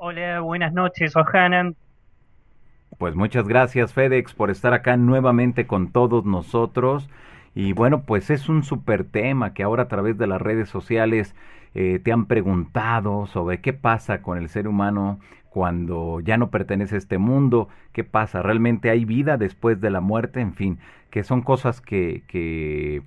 [0.00, 1.74] Hola, buenas noches, Ohanan.
[2.98, 7.10] Pues muchas gracias, FedEx, por estar acá nuevamente con todos nosotros.
[7.56, 11.34] Y bueno, pues es un super tema que ahora a través de las redes sociales
[11.74, 15.18] eh, te han preguntado sobre qué pasa con el ser humano
[15.50, 20.00] cuando ya no pertenece a este mundo, qué pasa, realmente hay vida después de la
[20.00, 20.78] muerte, en fin,
[21.10, 23.02] que son cosas que, que,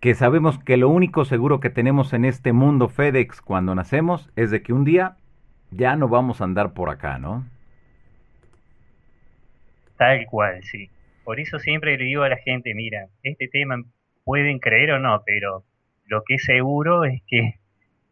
[0.00, 4.50] que sabemos que lo único seguro que tenemos en este mundo FedEx cuando nacemos es
[4.50, 5.18] de que un día
[5.76, 7.44] ya no vamos a andar por acá, ¿no?
[9.96, 10.90] Tal cual, sí.
[11.24, 13.82] Por eso siempre le digo a la gente, mira, este tema
[14.24, 15.64] pueden creer o no, pero
[16.06, 17.54] lo que es seguro es que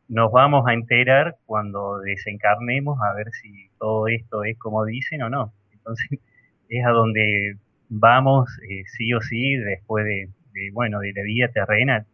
[0.09, 5.31] nos vamos a enterar cuando desencarnemos a ver si todo esto es como dicen o
[5.31, 5.53] no.
[5.73, 6.21] Entonces
[6.69, 7.57] es a donde
[7.89, 10.29] vamos eh, sí o sí después de,
[10.73, 12.07] bueno, de la vida terrenal.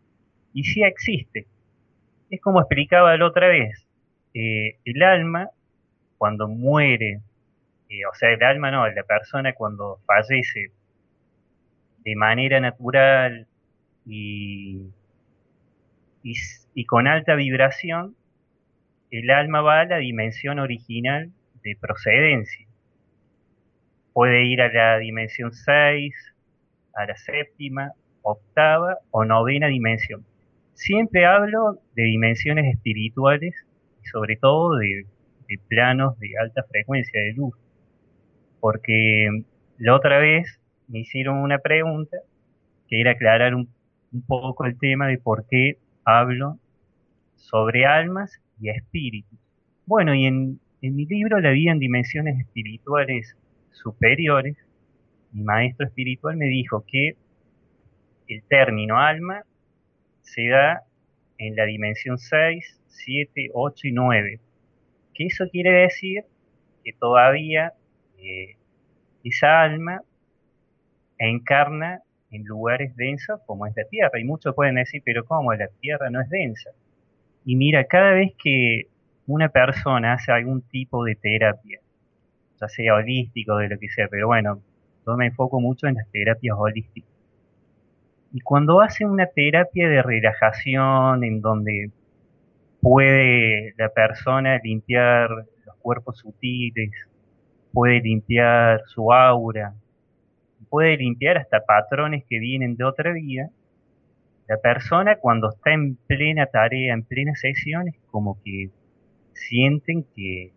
[0.53, 1.47] Y sí existe.
[2.31, 3.88] Es como explicaba la otra vez.
[4.41, 5.51] Eh, el alma,
[6.17, 7.23] cuando muere,
[7.89, 10.71] eh, o sea, el alma no, la persona cuando fallece
[12.05, 13.49] de manera natural
[14.07, 14.93] y,
[16.23, 18.15] y, con alta vibración,
[19.11, 21.33] el alma va a la dimensión original
[21.65, 22.65] de procedencia.
[24.13, 26.15] Puede ir a la dimensión 6,
[26.95, 27.91] a la séptima,
[28.23, 30.25] octava o novena dimensión.
[30.75, 33.68] Siempre hablo de dimensiones espirituales y
[34.11, 35.07] sobre todo de,
[35.69, 37.55] planos de alta frecuencia de luz.
[38.61, 39.29] Porque
[39.79, 42.19] la otra vez me hicieron una pregunta
[42.89, 43.69] que era aclarar un,
[44.13, 46.59] un poco el tema de por qué hablo
[47.37, 49.39] sobre almas y espíritus.
[49.87, 53.37] Bueno, y en, mi libro La vida en dimensiones espirituales
[53.71, 54.57] superiores,
[55.33, 57.17] mi maestro espiritual me dijo que
[58.29, 59.43] el término alma
[60.21, 60.83] se da
[61.39, 64.41] en la dimensión 6, 7, 8 y 9.
[65.15, 66.25] Que eso quiere decir
[66.85, 67.73] que todavía
[68.19, 68.57] eh,
[69.25, 70.03] esa alma
[71.19, 74.21] encarna en lugares densos como es la Tierra.
[74.21, 75.53] Y muchos pueden decir, pero ¿cómo?
[75.55, 76.71] La Tierra no es densa.
[77.45, 78.89] Y mira, cada vez que
[79.27, 81.81] una persona hace algún tipo de terapia,
[82.61, 84.61] ya sea holístico, de lo que sea, pero bueno,
[85.07, 87.08] yo me enfoco mucho en las terapias holísticas.
[88.33, 91.91] Y cuando hace una terapia de relajación en donde
[92.81, 96.91] puede la persona limpiar los cuerpos sutiles,
[97.73, 99.75] puede limpiar su aura,
[100.69, 103.51] puede limpiar hasta patrones que vienen de otra vida,
[104.49, 108.71] la persona cuando está en plena tarea, en plena sesión, es como que
[109.35, 110.53] sienten que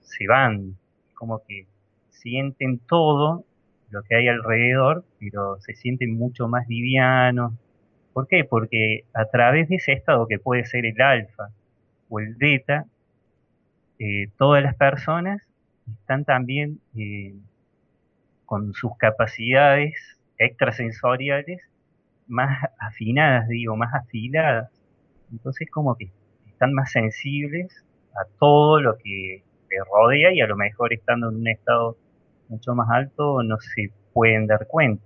[0.00, 0.76] se van,
[1.14, 1.66] como que
[2.08, 3.44] sienten todo
[3.92, 7.52] lo que hay alrededor, pero se sienten mucho más livianos.
[8.12, 8.44] ¿Por qué?
[8.44, 11.50] Porque a través de ese estado que puede ser el alfa
[12.08, 12.86] o el beta,
[13.98, 15.46] eh, todas las personas
[15.86, 17.34] están también eh,
[18.46, 19.94] con sus capacidades
[20.38, 21.60] extrasensoriales
[22.26, 24.70] más afinadas, digo, más afiladas.
[25.30, 26.10] Entonces como que
[26.48, 31.36] están más sensibles a todo lo que les rodea y a lo mejor estando en
[31.36, 31.96] un estado
[32.48, 35.02] mucho más alto no se pueden dar cuenta.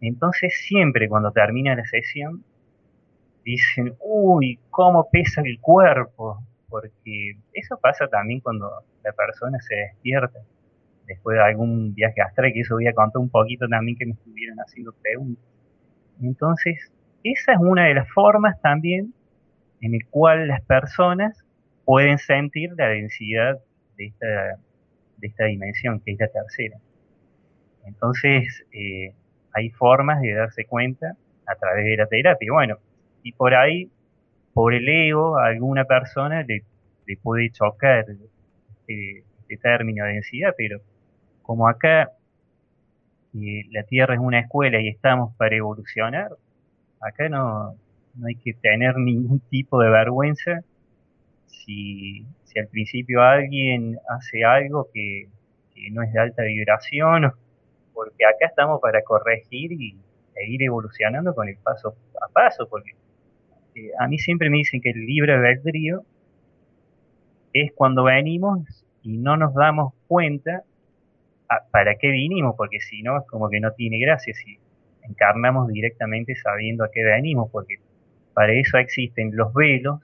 [0.00, 2.44] Entonces siempre cuando termina la sesión
[3.44, 8.70] dicen, uy, cómo pesa el cuerpo, porque eso pasa también cuando
[9.04, 10.40] la persona se despierta
[11.06, 14.12] después de algún viaje astral, que eso voy a contar un poquito también que me
[14.12, 15.44] estuvieron haciendo preguntas.
[16.22, 16.92] Entonces,
[17.24, 19.12] esa es una de las formas también
[19.80, 21.44] en el cual las personas
[21.84, 23.58] pueden sentir la densidad
[23.96, 24.58] de esta,
[25.22, 26.76] de esta dimensión, que es la tercera.
[27.86, 29.14] Entonces, eh,
[29.54, 31.16] hay formas de darse cuenta
[31.46, 32.52] a través de la terapia.
[32.52, 32.78] Bueno,
[33.22, 33.90] y por ahí,
[34.52, 36.64] por el ego, a alguna persona le,
[37.22, 40.80] puede chocar este, este término de densidad, pero
[41.42, 42.10] como acá
[43.34, 46.30] eh, la Tierra es una escuela y estamos para evolucionar,
[47.00, 47.74] acá no,
[48.14, 50.62] no hay que tener ningún tipo de vergüenza
[51.52, 55.28] si, si al principio alguien hace algo que,
[55.90, 57.32] no es de alta vibración,
[57.92, 59.96] porque acá estamos para corregir y,
[60.36, 62.92] e ir evolucionando con el paso a paso, porque
[63.74, 66.04] eh, a mí siempre me dicen que el libre albedrío
[67.52, 70.62] es cuando venimos y no nos damos cuenta
[71.70, 74.58] para qué vinimos, porque si no es como que no tiene gracia si
[75.02, 77.76] encarnamos directamente sabiendo a qué venimos, porque
[78.32, 80.00] para eso existen los velos,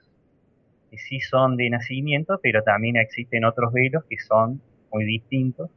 [0.89, 5.69] que sí son de nacimiento, pero también existen otros velos que son muy distintos,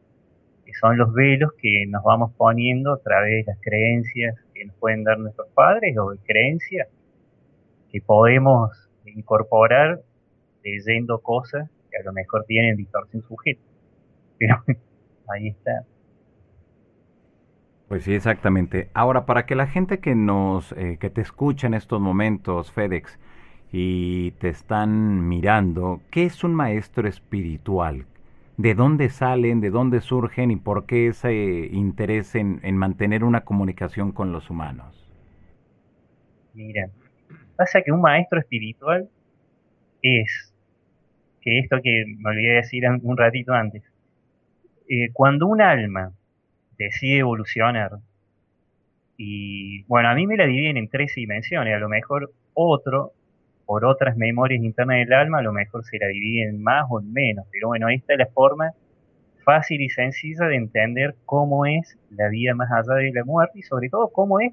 [0.64, 4.76] que son los velos que nos vamos poniendo a través de las creencias que nos
[4.76, 6.88] pueden dar nuestros padres o de creencias
[7.90, 8.70] que podemos
[9.04, 10.00] incorporar
[10.64, 13.60] leyendo cosas que a lo mejor tienen distorsión sujeto.
[14.38, 14.62] Pero
[15.28, 15.84] ahí está.
[17.88, 18.88] Pues sí, exactamente.
[18.94, 23.18] Ahora, para que la gente que nos, eh, que te escucha en estos momentos, FedEx,
[23.72, 28.04] y te están mirando, ¿qué es un maestro espiritual?
[28.58, 31.32] ¿De dónde salen, de dónde surgen y por qué ese
[31.72, 35.08] interés en, en mantener una comunicación con los humanos?
[36.52, 36.90] Mira,
[37.56, 39.08] pasa que un maestro espiritual
[40.02, 40.52] es,
[41.40, 43.82] que esto que me olvidé de decir un ratito antes,
[44.88, 46.12] eh, cuando un alma
[46.76, 47.92] decide evolucionar,
[49.16, 53.12] y bueno, a mí me la dividen en tres dimensiones, a lo mejor otro,
[53.66, 57.46] por otras memorias internas del alma, a lo mejor se la dividen más o menos,
[57.50, 58.72] pero bueno, esta es la forma
[59.44, 63.62] fácil y sencilla de entender cómo es la vida más allá de la muerte y
[63.62, 64.52] sobre todo cómo es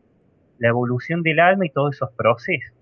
[0.57, 2.75] la evolución del alma y todos esos procesos.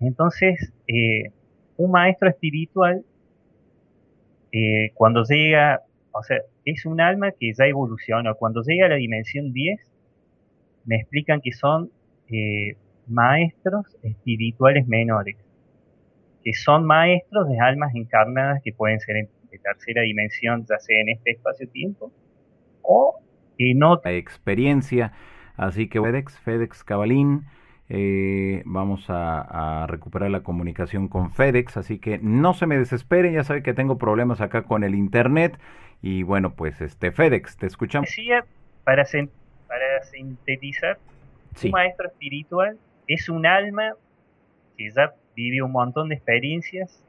[0.00, 1.30] Entonces, eh,
[1.76, 3.04] un maestro espiritual,
[4.52, 5.82] eh, cuando llega,
[6.12, 8.34] o sea, es un alma que ya evoluciona.
[8.34, 9.80] Cuando llega a la dimensión 10,
[10.84, 11.90] me explican que son
[12.30, 12.76] eh,
[13.10, 15.36] maestros espirituales menores,
[16.42, 21.10] que son maestros de almas encarnadas que pueden ser de tercera dimensión, ya sea en
[21.10, 22.12] este espacio-tiempo,
[22.82, 23.18] o
[23.58, 25.12] en otra experiencia.
[25.56, 27.46] Así que FedEx, FedEx Cabalín,
[27.90, 33.44] eh, vamos a, recuperar la comunicación con FedEx, así que no se me desesperen, ya
[33.44, 35.58] saben que tengo problemas acá con el internet
[36.02, 38.08] y bueno, pues este FedEx, te escuchamos.
[38.08, 38.44] Decía,
[38.84, 39.04] para,
[39.66, 40.98] para sintetizar,
[41.64, 42.78] un maestro espiritual
[43.08, 43.94] es un alma
[44.76, 47.02] que ya vive un montón de experiencias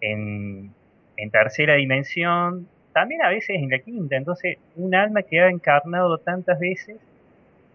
[0.00, 0.72] en,
[1.16, 6.18] en tercera dimensión, también a veces en la quinta, entonces un alma que ha encarnado
[6.18, 6.96] tantas veces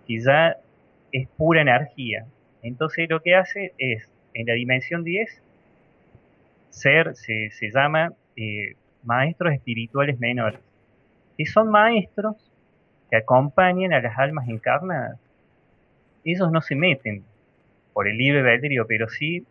[0.07, 0.57] que ya
[1.11, 2.25] es pura energía.
[2.61, 5.41] Entonces lo que hace es, en la dimensión 10,
[6.69, 10.59] ser, se, se llama eh, maestros espirituales menores,
[11.37, 12.35] que son maestros
[13.09, 15.19] que acompañan a las almas encarnadas.
[16.23, 17.23] Ellos no se meten
[17.93, 19.45] por el libre albedrío, pero sí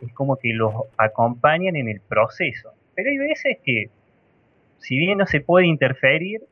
[0.00, 2.72] es como que los acompañan en el proceso.
[2.94, 3.90] Pero hay veces que,
[4.78, 6.42] si bien no se puede interferir,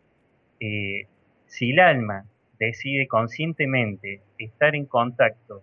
[0.60, 1.06] eh,
[1.46, 2.24] si el alma
[2.58, 5.62] decide conscientemente estar en contacto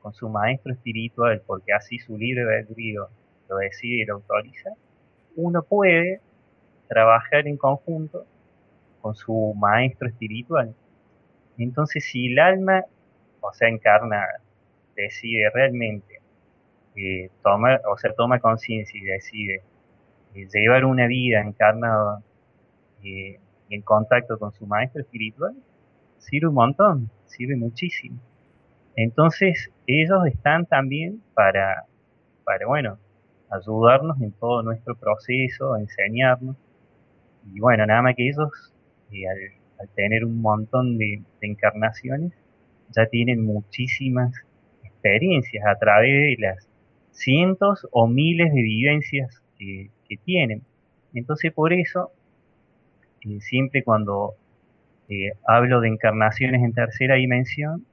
[0.00, 3.08] con su maestro espiritual, porque así su libre albedrío
[3.48, 4.70] lo decide y lo autoriza,
[5.36, 6.20] uno puede
[6.88, 8.24] trabajar en conjunto
[9.00, 10.74] con su maestro espiritual.
[11.58, 12.84] Entonces, si el alma,
[13.48, 14.24] o sea, encarna,
[14.94, 16.20] decide realmente
[16.96, 19.62] eh, tomar, o sea, toma conciencia y decide
[20.34, 22.22] eh, llevar una vida encarnada
[23.02, 23.38] eh,
[23.70, 25.54] en contacto con su maestro espiritual,
[26.18, 28.18] sirve un montón, sirve muchísimo.
[28.96, 31.84] Entonces, ellos están también para,
[32.44, 32.98] para bueno,
[33.50, 36.56] ayudarnos en todo nuestro proceso, enseñarnos.
[37.52, 38.50] Y bueno, nada más que ellos,
[39.12, 39.28] eh,
[39.78, 42.32] al, tener un montón de, encarnaciones,
[42.94, 44.32] ya tienen muchísimas
[44.84, 46.68] experiencias a través de las
[47.10, 49.90] cientos o miles de vivencias que,
[50.24, 50.62] tienen.
[51.14, 52.12] Entonces, por eso,
[53.22, 54.34] eh, siempre cuando
[55.08, 57.84] eh, hablo de encarnaciones en tercera dimensión,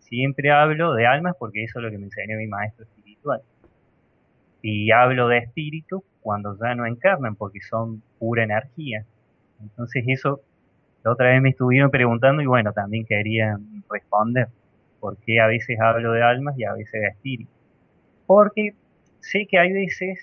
[0.00, 3.42] siempre hablo de almas porque eso es lo que me enseñó mi maestro espiritual.
[4.60, 9.04] Y hablo de espíritus cuando ya no encarnan porque son pura energía.
[9.60, 10.40] Entonces eso,
[11.04, 13.58] la otra vez me estuvieron preguntando y bueno, también quería
[13.90, 14.48] responder
[15.00, 17.54] por qué a veces hablo de almas y a veces de espíritus.
[18.26, 18.74] Porque
[19.20, 20.18] sé que hay veces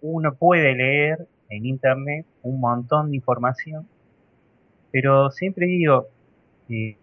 [0.00, 3.86] uno puede leer en internet un montón de información
[4.98, 6.06] pero siempre digo,
[6.70, 6.96] eh,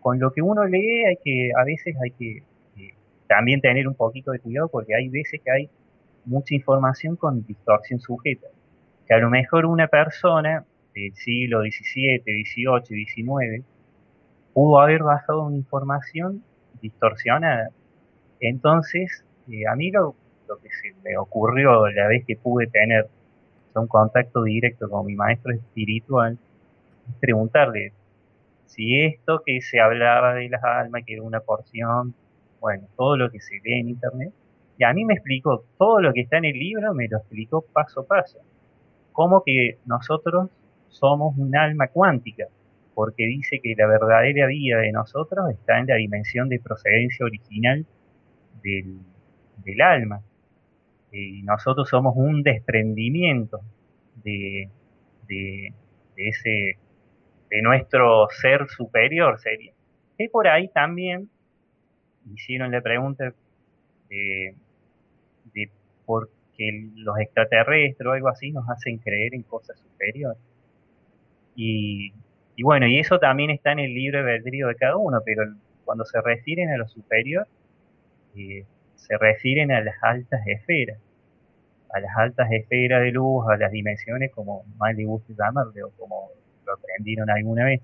[0.00, 2.44] con lo que uno lee hay que, a veces hay que
[2.76, 2.94] eh,
[3.26, 5.70] también tener un poquito de cuidado porque hay veces que hay
[6.24, 8.46] mucha información con distorsión sujeta.
[9.08, 10.64] Que a lo mejor una persona
[11.02, 13.64] del siglo XVII, XVIII, XIX
[14.52, 16.42] pudo haber bajado una información
[16.80, 17.68] distorsionada.
[18.40, 20.14] Entonces, eh, a mí lo,
[20.48, 23.06] lo, que se me ocurrió la vez que pude tener
[23.74, 26.38] un contacto directo con mi maestro espiritual
[27.20, 27.92] preguntarle
[28.66, 32.14] si esto que se hablaba de las almas, que era una porción,
[32.60, 34.32] bueno, todo lo que se lee en internet,
[34.78, 37.62] y a mí me explicó todo lo que está en el libro, me lo explicó
[37.62, 38.38] paso a paso.
[39.12, 40.50] Como que nosotros
[40.88, 42.46] somos un alma cuántica,
[42.94, 47.84] porque dice que la verdadera vida de nosotros está en la dimensión de procedencia original
[48.62, 50.22] del, alma.
[51.12, 53.60] Y nosotros somos un desprendimiento
[54.22, 54.68] de,
[55.26, 55.72] de
[56.16, 56.78] ese
[57.50, 59.72] de nuestro ser superior sería.
[60.18, 61.28] Y por ahí también
[62.32, 63.32] hicieron la pregunta
[64.08, 64.54] de,
[66.04, 70.38] por que los extraterrestres o algo así nos hacen creer en cosas superiores.
[71.56, 72.12] Y,
[72.62, 75.42] bueno, y eso también está en el libre albedrío de cada uno, pero
[75.84, 77.46] cuando se refieren a lo superior,
[78.36, 78.64] eh,
[78.96, 80.98] se refieren a las altas esferas,
[81.92, 85.90] a las altas esferas de luz, a las dimensiones, como más le guste llamarle, o
[85.90, 86.28] como
[86.66, 87.80] lo aprendieron alguna vez.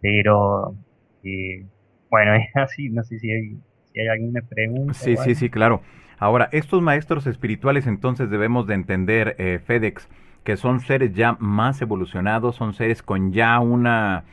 [0.00, 0.74] Pero,
[1.22, 1.64] eh,
[2.10, 3.56] bueno, es así, no sé si hay,
[3.92, 4.94] si hay alguna pregunta.
[4.94, 5.82] Sí, sí, sí, claro.
[6.18, 10.08] Ahora, estos maestros espirituales entonces debemos de entender, eh, FedEx,
[10.44, 14.24] que son seres ya más evolucionados, son seres con ya una,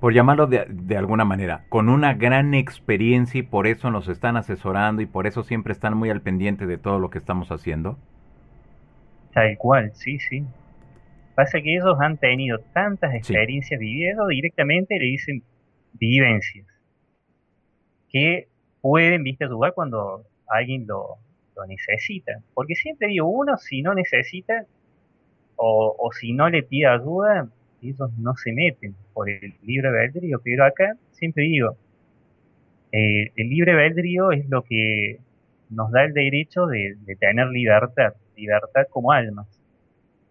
[0.00, 4.36] por llamarlo de, de, alguna manera, con una gran experiencia y por eso nos están
[4.36, 7.98] asesorando y por eso siempre están muy al pendiente de todo lo que estamos haciendo?
[9.32, 10.44] Tal cual, sí, sí.
[11.34, 15.42] Pasa que ellos han tenido tantas experiencias vividas, directamente le dicen
[15.94, 16.66] vivencias,
[18.10, 18.48] que
[18.80, 21.16] pueden, viste, ayudar cuando alguien lo,
[21.56, 22.32] lo necesita.
[22.52, 24.66] Porque siempre digo, uno si no necesita
[25.56, 27.48] o, si no le pide ayuda,
[27.82, 30.40] ellos no se meten por el libre albedrío.
[30.42, 31.76] Pero acá siempre digo,
[32.92, 35.18] eh, el libre albedrío es lo que
[35.70, 39.46] nos da el derecho de, tener libertad, libertad como almas.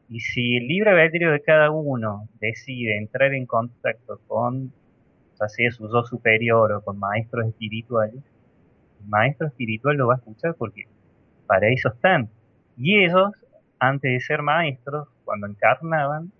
[0.10, 4.72] Y si el libre albedrío de cada uno decide entrar en contacto con,
[5.48, 8.22] sea su yo superior o con maestros espirituales,
[9.01, 10.86] el maestro espiritual lo va a escuchar porque
[11.48, 12.30] para eso están.
[12.78, 13.32] Y ellos,
[13.80, 16.32] antes de ser maestros, cuando encarnaban,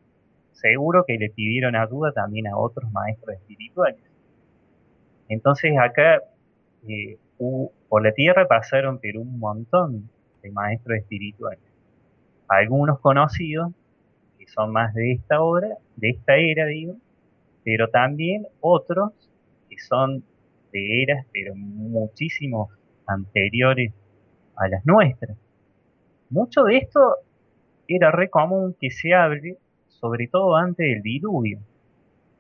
[0.52, 4.02] seguro que le pidieron ayuda también a otros maestros espirituales.
[5.30, 6.22] Entonces acá
[6.88, 7.18] eh,
[7.90, 10.10] por la tierra pasaron pero un montón
[10.42, 11.64] de maestros espirituales.
[12.48, 13.72] Algunos conocidos,
[14.38, 16.96] que son más de esta obra, de esta era, digo,
[17.64, 19.12] pero también otros
[19.70, 20.24] que son
[20.72, 22.70] de eras, pero muchísimos
[23.08, 23.94] anteriores
[24.56, 25.38] a las nuestras.
[26.30, 27.18] Mucho de esto
[27.96, 29.58] era re común que se hable,
[29.88, 31.60] sobre todo antes del diluvio,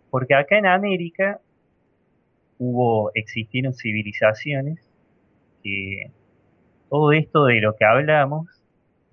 [0.10, 1.39] porque acá en América
[2.58, 4.79] hubo, existieron civilizaciones
[5.63, 6.12] que
[6.89, 8.48] todo esto de lo que hablamos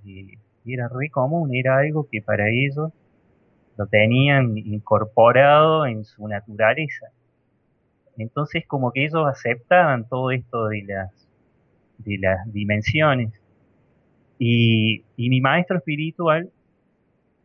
[0.06, 2.92] eh, era re común, era algo que para ellos
[3.76, 7.06] lo tenían incorporado en su naturaleza.
[8.18, 11.28] Entonces como que ellos aceptaban todo esto de las,
[11.98, 13.37] de las dimensiones.
[14.38, 16.50] Y, y mi maestro espiritual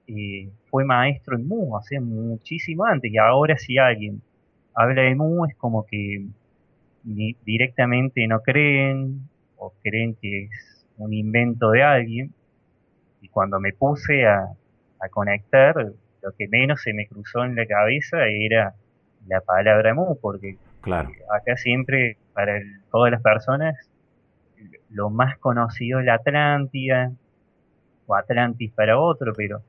[0.07, 3.11] eh, fue maestro en Mu hace muchísimo antes.
[3.11, 4.21] Y ahora si alguien
[4.75, 6.25] habla de Mu es como que
[7.45, 12.33] directamente no creen o creen que es un invento de alguien.
[13.21, 14.49] Y cuando me puse a,
[14.99, 15.75] a conectar,
[16.21, 18.73] lo que menos se me cruzó en la cabeza era
[19.27, 21.09] la palabra mu, porque claro.
[21.31, 22.59] acá siempre, para
[22.91, 23.75] todas las personas,
[24.89, 27.11] lo más conocido es la Atlántida,
[28.05, 29.61] o Atlantis para otro, pero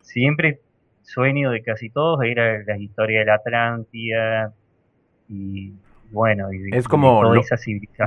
[0.00, 0.60] siempre
[1.02, 4.52] sueño de casi todos era la historia de la Atlántida,
[5.28, 5.72] y
[6.10, 7.22] bueno, y es como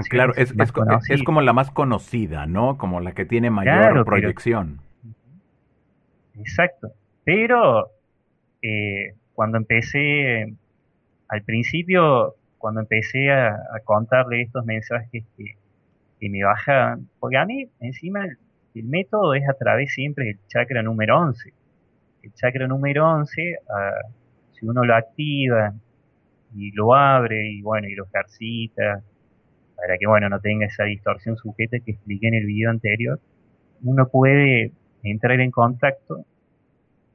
[0.10, 0.54] Claro, es,
[1.10, 2.78] es, como la más conocida, ¿no?
[2.78, 4.80] Como la que tiene mayor proyección.
[6.36, 6.92] exacto.
[7.24, 7.88] Pero
[8.62, 10.54] eh, cuando empecé
[11.28, 15.56] al principio, cuando empecé a, contarle estos mensajes que,
[16.22, 21.20] me bajaban, porque a mí encima el, método es a través siempre del chakra número
[21.20, 21.54] 11.
[22.24, 24.10] El chakra número 11, ah,
[24.54, 25.74] si uno lo activa
[26.56, 29.02] y lo abre y bueno, y lo ejercita,
[29.76, 33.20] para que bueno, no tenga esa distorsión sujeta que expliqué en el video anterior,
[33.84, 34.72] uno puede
[35.04, 36.26] entrar en contacto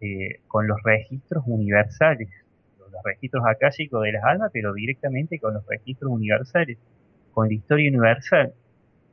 [0.00, 2.28] eh, con los registros universales
[2.92, 6.78] los registros akáshicos de las almas, pero directamente con los registros universales,
[7.32, 8.52] con la historia universal.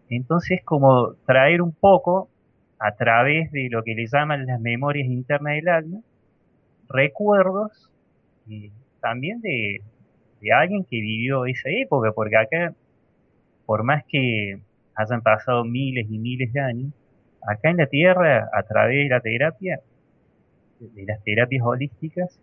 [0.09, 2.29] Entonces, como traer un poco,
[2.79, 5.99] a través de lo que le llaman las memorias internas del alma,
[6.89, 7.91] recuerdos
[8.49, 8.71] eh,
[9.01, 9.81] también de,
[10.53, 12.73] alguien que vivió esa época, porque acá,
[13.65, 14.59] por más que
[14.95, 16.93] hayan pasado miles y miles de años,
[17.45, 19.81] acá en la Tierra, a través de la terapia,
[20.79, 22.39] de las terapias holísticas,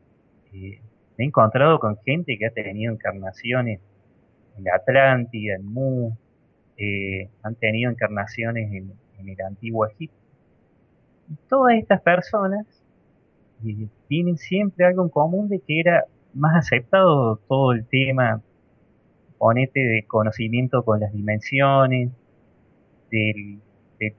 [0.52, 0.80] eh,
[1.16, 3.80] me he encontrado con gente que ha tenido encarnaciones
[4.58, 6.12] en la Atlántida, en Mu,
[6.76, 8.92] eh, han tenido encarnaciones en,
[9.26, 10.16] el antiguo Egipto.
[11.30, 12.66] Y todas estas personas
[13.64, 16.04] eh, tienen siempre algo en común de que era
[16.34, 18.42] más aceptado todo el tema,
[19.38, 22.10] ponete de conocimiento con las dimensiones,
[23.10, 23.60] del,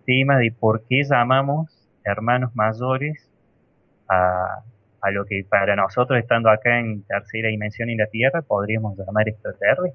[0.05, 1.69] tema de por qué llamamos
[2.03, 3.29] hermanos mayores
[4.09, 4.63] a,
[5.01, 9.29] a lo que para nosotros, estando acá en tercera dimensión en la Tierra, podríamos llamar
[9.29, 9.93] extraterrestre.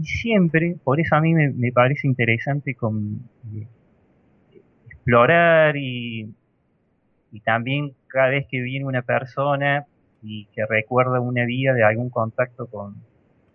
[0.00, 3.66] Y siempre, por eso a mí me, parece interesante eh,
[4.86, 6.32] explorar y,
[7.44, 9.84] también cada vez que viene una persona
[10.22, 12.94] y que recuerda una vida de algún contacto con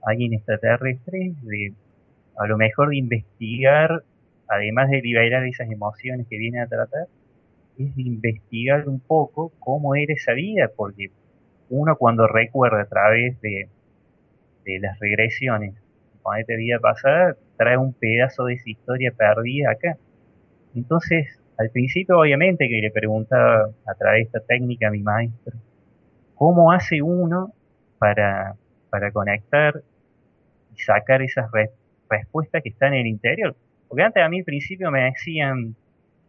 [0.05, 1.73] alguien extraterrestre, de
[2.37, 4.03] a lo mejor de investigar,
[4.47, 7.07] además de liberar esas emociones que viene a tratar,
[7.79, 11.09] es de investigar un poco cómo era esa vida, porque
[11.69, 13.67] uno cuando recuerda a través de
[14.79, 15.73] las regresiones,
[16.25, 19.95] con esta vida pasada, trae un pedazo de esa historia perdida acá.
[20.73, 25.55] Entonces, al principio obviamente que le preguntaba a través de esta técnica a mi maestro,
[26.33, 27.53] ¿cómo hace uno
[27.99, 28.55] para,
[28.89, 29.83] para conectar
[30.75, 31.47] y sacar esas
[32.09, 33.55] respuestas que están en el interior?
[33.87, 35.75] Porque antes a mí al principio me decían,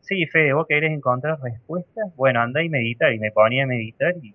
[0.02, 4.12] sí, Fede, vos querés encontrar respuestas, bueno, anda y medita, y me ponía a meditar
[4.22, 4.34] y,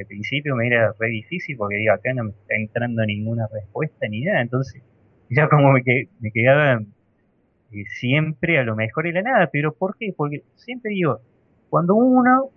[0.00, 4.06] al principio me era re difícil porque digo, acá no me está entrando ninguna respuesta
[4.08, 4.82] ni nada, entonces
[5.30, 5.82] ya como me,
[6.20, 6.80] me quedaba
[7.72, 10.12] eh, siempre a lo mejor en la nada, pero ¿por qué?
[10.16, 11.20] Porque siempre digo,
[11.70, 12.50] cuando uno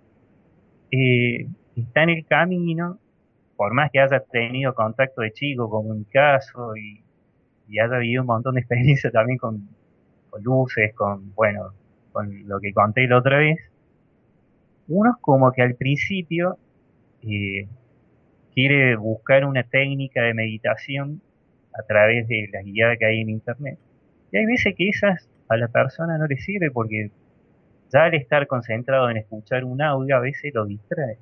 [0.90, 2.98] eh, está en el camino,
[3.56, 7.02] por más que haya tenido contacto de chico, como en mi caso, y,
[7.80, 9.68] haya vivido un montón de experiencia también con,
[10.30, 11.72] con luces, con, bueno,
[12.12, 13.58] con lo que conté la otra vez,
[14.88, 16.58] uno es como que al principio
[17.26, 17.68] eh,
[18.54, 21.20] quiere buscar una técnica de meditación
[21.78, 23.78] a través de la guía que hay en internet.
[24.32, 27.10] Y hay veces que esas a la persona no le sirve porque
[27.92, 31.18] ya al estar concentrado en escuchar un audio a veces lo distrae.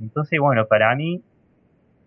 [0.00, 1.22] Entonces, bueno, para mí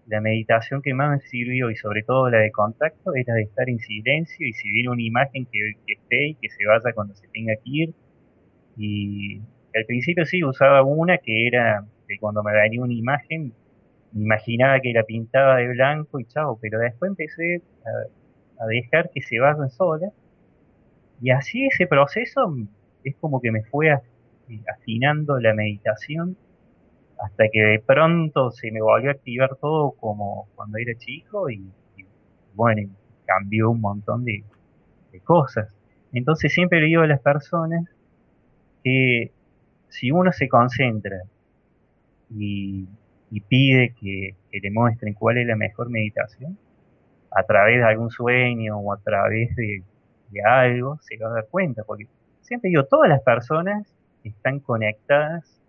[0.07, 3.69] la meditación que más me sirvió y sobre todo la de contacto era de estar
[3.69, 7.13] en silencio y si viene una imagen que, que esté y que se vaya cuando
[7.15, 7.93] se tenga que ir,
[8.75, 9.41] y
[9.75, 11.85] al principio sí usaba una que era
[12.17, 13.53] cuando me venía una imagen,
[14.13, 17.61] imaginaba que la pintaba de blanco y chao, pero después empecé
[18.59, 20.11] a, dejar que se vayan solas.
[21.21, 22.55] Y así ese proceso
[23.03, 23.91] es como que me fue
[24.67, 26.35] afinando la meditación
[27.19, 31.63] hasta que de pronto se me volvió a activar todo como cuando era chico y,
[32.53, 32.89] bueno,
[33.25, 34.43] cambió un montón de,
[35.11, 35.73] de, cosas.
[36.13, 37.85] Entonces siempre le digo a las personas
[38.83, 39.31] que
[39.89, 41.23] si uno se concentra
[42.29, 42.87] y,
[43.47, 46.57] pide que, le muestren cuál es la mejor meditación,
[47.31, 49.83] a través de algún sueño o a través de,
[50.45, 52.07] algo, se va a dar cuenta, porque
[52.41, 53.87] siempre digo, todas las personas
[54.23, 55.59] están conectadas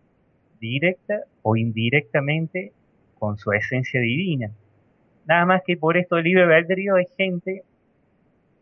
[0.60, 2.72] directa o indirectamente
[3.18, 4.50] con su esencia divina.
[5.26, 7.62] Nada más que por esto del libre albedrío hay gente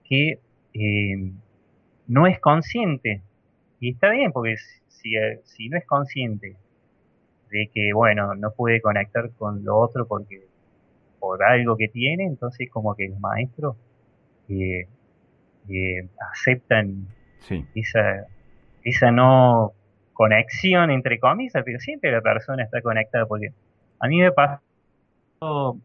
[0.04, 0.38] que
[0.74, 1.32] eh,
[2.06, 3.22] no es consciente
[3.80, 4.56] y está bien, porque
[4.88, 6.56] si, si no es consciente
[7.50, 10.42] de que, bueno, no puede conectar con lo otro porque
[11.18, 13.76] por algo que tiene, entonces como que los maestros
[14.48, 14.86] eh,
[15.68, 17.06] eh, aceptan
[17.74, 18.26] esa,
[18.82, 19.72] esa no
[20.12, 23.52] conexión entre comillas, pero siempre la persona está conectada porque
[24.00, 25.78] a mí me pasó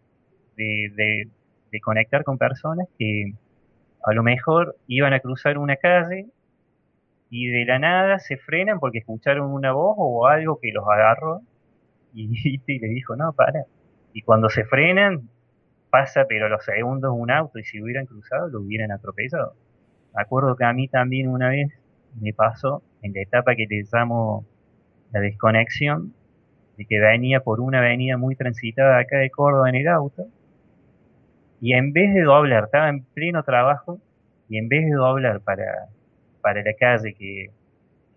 [0.55, 1.27] de, de,
[1.71, 3.33] de conectar con personas que
[4.03, 6.27] a lo mejor iban a cruzar una calle
[7.29, 11.41] y de la nada se frenan porque escucharon una voz o algo que los agarró
[12.67, 13.65] y, le dijo, no, para.
[14.13, 15.29] Y cuando se frenan,
[15.89, 19.53] pasa pero los segundos un auto y si hubieran cruzado lo hubieran atropellado.
[20.15, 21.71] Me acuerdo que a mí también una vez
[22.19, 24.45] me pasó en la etapa que le llamo
[25.11, 26.13] la desconexión,
[26.77, 30.27] de que venía por una avenida muy transitada acá de Córdoba en el auto,
[31.61, 33.99] y en vez de doblar, estaba en pleno trabajo,
[34.49, 35.89] y en vez de doblar para
[36.43, 37.49] para la calle que,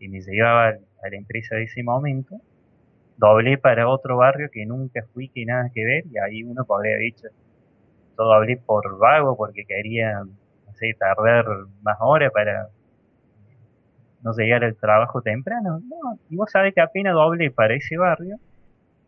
[0.01, 2.39] me llevaba a la empresa de ese momento,
[3.17, 6.95] doblé para otro barrio que nunca fui, que nada que ver, y ahí uno podría
[6.95, 7.29] haber dicho,
[8.17, 11.45] todo hablé por vago porque quería, no sé, tardar
[11.83, 12.69] más horas para
[14.23, 15.81] no llegar al trabajo temprano.
[15.81, 18.37] No, y vos sabés que apenas doblé para ese barrio,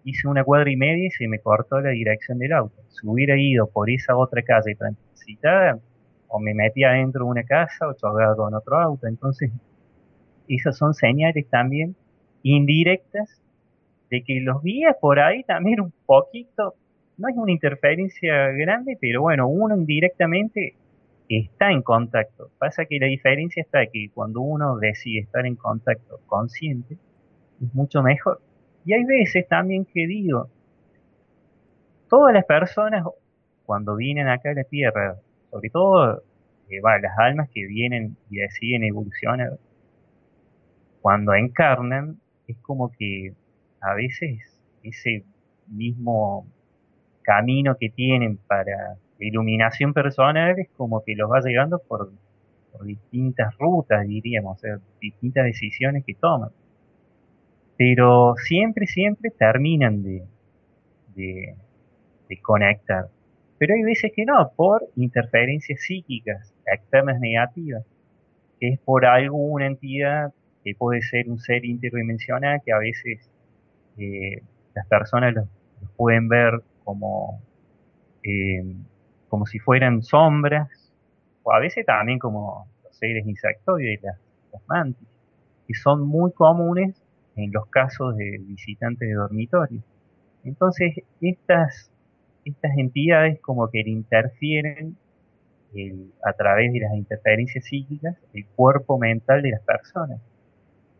[0.05, 2.77] hice una cuadra y media y se me cortó la dirección del auto.
[2.89, 5.79] Si hubiera ido por esa otra calle transitada,
[6.29, 9.07] o me metía dentro de una casa o chocaba con otro auto.
[9.07, 9.51] Entonces,
[10.47, 11.97] esas son señales también
[12.43, 13.41] indirectas
[14.11, 16.75] de que los guías por ahí también un poquito,
[17.17, 20.75] no es una interferencia grande, pero bueno, uno indirectamente
[21.29, 22.51] está en contacto.
[22.59, 26.97] Pasa que la diferencia está que cuando uno decide estar en contacto consciente,
[27.63, 28.41] es mucho mejor.
[28.85, 30.49] Y hay veces también que digo,
[32.09, 33.05] todas las personas
[33.67, 35.17] cuando vienen acá a la Tierra
[35.51, 36.23] sobre todo
[36.71, 39.59] eh, las almas que vienen y deciden evolucionar,
[41.01, 43.33] cuando encarnan, es como que
[43.81, 44.41] a veces
[44.83, 45.25] ese
[45.67, 46.47] mismo
[47.23, 52.11] camino que tienen para iluminación personal es como que los va llegando por,
[52.85, 56.51] distintas rutas, diríamos, o sea, distintas decisiones que toman.
[57.77, 60.23] Pero siempre, siempre terminan de,
[61.17, 61.57] de,
[62.41, 63.09] conectar.
[63.59, 67.85] Pero hay veces que no, por interferencias psíquicas externas negativas,
[68.61, 73.29] es por alguna entidad que puede ser un ser interdimensional que a veces
[73.99, 74.43] eh,
[74.75, 75.49] las personas los,
[75.97, 77.41] pueden ver como,
[78.23, 78.65] eh,
[79.29, 80.69] como si fueran sombras,
[81.43, 84.19] o a veces también como los seres insectoides, las,
[84.67, 85.07] mantis,
[85.67, 87.01] que son muy comunes
[87.37, 89.83] en los casos de visitantes de dormitorio.
[90.45, 91.91] Entonces, estas,
[92.45, 94.97] estas entidades como que interfieren
[96.25, 100.21] a través de las interferencias psíquicas el cuerpo mental de las personas.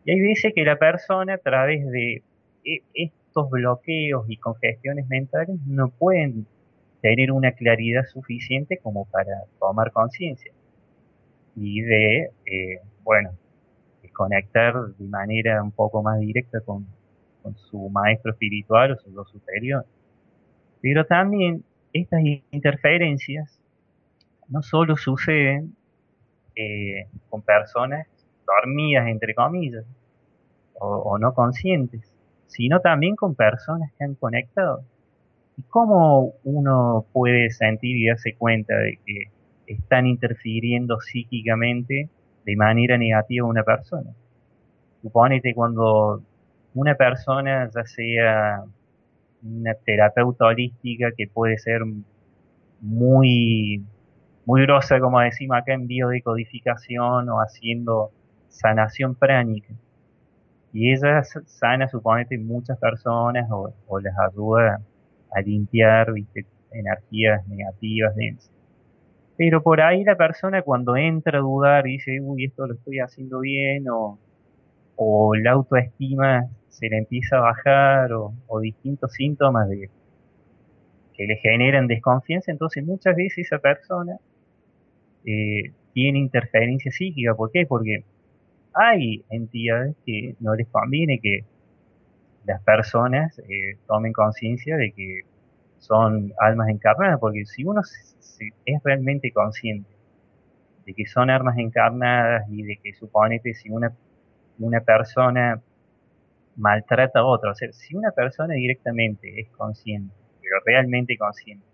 [0.05, 2.23] Y hay veces que la persona a través de
[2.63, 6.45] estos bloqueos y congestiones mentales no pueden
[7.01, 10.51] tener una claridad suficiente como para tomar conciencia
[11.55, 13.31] y de, eh, bueno,
[14.01, 16.85] de conectar de manera un poco más directa con,
[17.55, 19.83] su maestro espiritual o su yo superior.
[20.81, 23.59] Pero también estas interferencias
[24.49, 25.73] no solo suceden
[26.55, 28.07] eh, con personas
[28.45, 29.85] dormidas, entre comillas,
[30.79, 32.08] o, no conscientes,
[32.49, 34.81] sino también con personas que han conectado.
[35.57, 39.31] ¿Y cómo uno puede sentir y darse cuenta de que
[39.67, 42.09] están interfiriendo psíquicamente
[42.45, 44.09] de manera negativa a una persona?
[45.01, 46.21] Supónete cuando
[46.73, 48.63] una persona, ya sea
[49.43, 51.81] una terapeuta holística que puede ser
[52.81, 53.83] muy,
[54.45, 58.11] muy grosa, como decimos acá en biodecodificación o haciendo
[58.47, 59.73] sanación pránica.
[60.71, 64.81] Y ella sana, suponete, muchas personas o, o les ayuda
[65.31, 66.45] a limpiar ¿viste?
[66.71, 68.51] energías negativas densas.
[69.37, 72.99] Pero por ahí la persona cuando entra a dudar y dice, uy, esto lo estoy
[72.99, 74.19] haciendo bien, o,
[74.97, 79.89] o la autoestima se le empieza a bajar o, distintos síntomas de,
[81.13, 84.17] que le generan desconfianza, entonces muchas veces esa persona
[85.25, 87.33] eh, tiene interferencia psíquica.
[87.33, 87.65] ¿Por qué?
[87.65, 88.03] Porque
[88.79, 91.43] hay entidades que no les conviene que
[92.45, 95.21] las personas eh, tomen conciencia de que
[95.79, 99.89] son almas encarnadas, porque si uno es realmente consciente
[100.85, 103.91] de que son almas encarnadas y de que suponete si una,
[104.59, 105.61] una persona
[106.55, 107.51] maltrata a otro.
[107.51, 111.65] O sea, si una persona directamente es consciente, pero realmente consciente,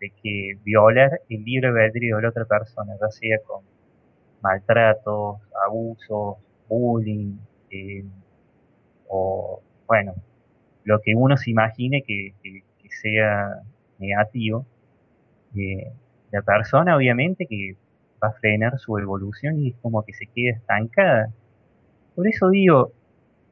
[0.00, 3.64] de que violar el libre albedrío de la otra persona, ya sea con
[4.42, 6.36] maltratos, abusos,
[6.68, 7.36] bullying,
[7.70, 8.04] eh,
[9.08, 10.14] o bueno,
[10.84, 12.34] lo que uno se imagine que,
[13.02, 13.60] sea
[13.98, 14.64] negativo,
[15.54, 15.92] eh,
[16.32, 17.76] la persona obviamente que
[18.22, 21.30] va a frenar su evolución y es como que se queda estancada.
[22.14, 22.92] Por eso digo,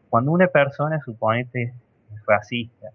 [0.09, 1.75] cuando una persona, suponete,
[2.14, 2.90] es racista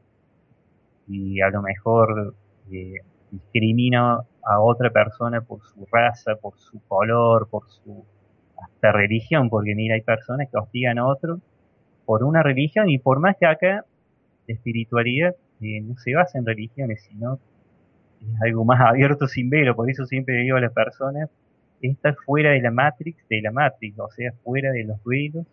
[1.07, 2.33] y a lo mejor
[2.71, 8.05] eh, discrimina a otra persona por su raza, por su color, por su
[8.61, 11.39] hasta religión, porque mira, hay personas que hostigan a otro
[12.05, 13.85] por una religión y por más que acá
[14.47, 17.39] la espiritualidad eh, no se basa en religiones, sino
[18.21, 21.29] es algo más abierto sin velo, por eso siempre digo a las personas,
[21.81, 25.45] está fuera de la matrix, de la matrix, o sea, fuera de los velos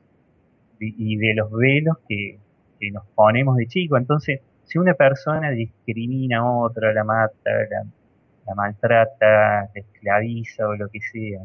[0.81, 2.39] y de los velos que,
[2.93, 3.97] nos ponemos de chico.
[3.97, 7.87] Entonces, si una persona discrimina a otra, la mata, la,
[8.55, 11.45] maltrata, la esclaviza o lo que sea,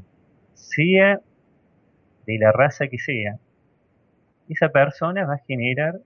[0.53, 1.19] sea
[2.27, 3.37] de la raza que sea,
[4.49, 5.99] esa persona va a generar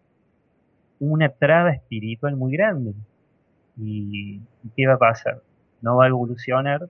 [0.99, 2.93] una traba espiritual muy grande.
[3.77, 4.41] ¿Y,
[4.75, 5.41] qué va a pasar?
[5.81, 6.87] No va a evolucionar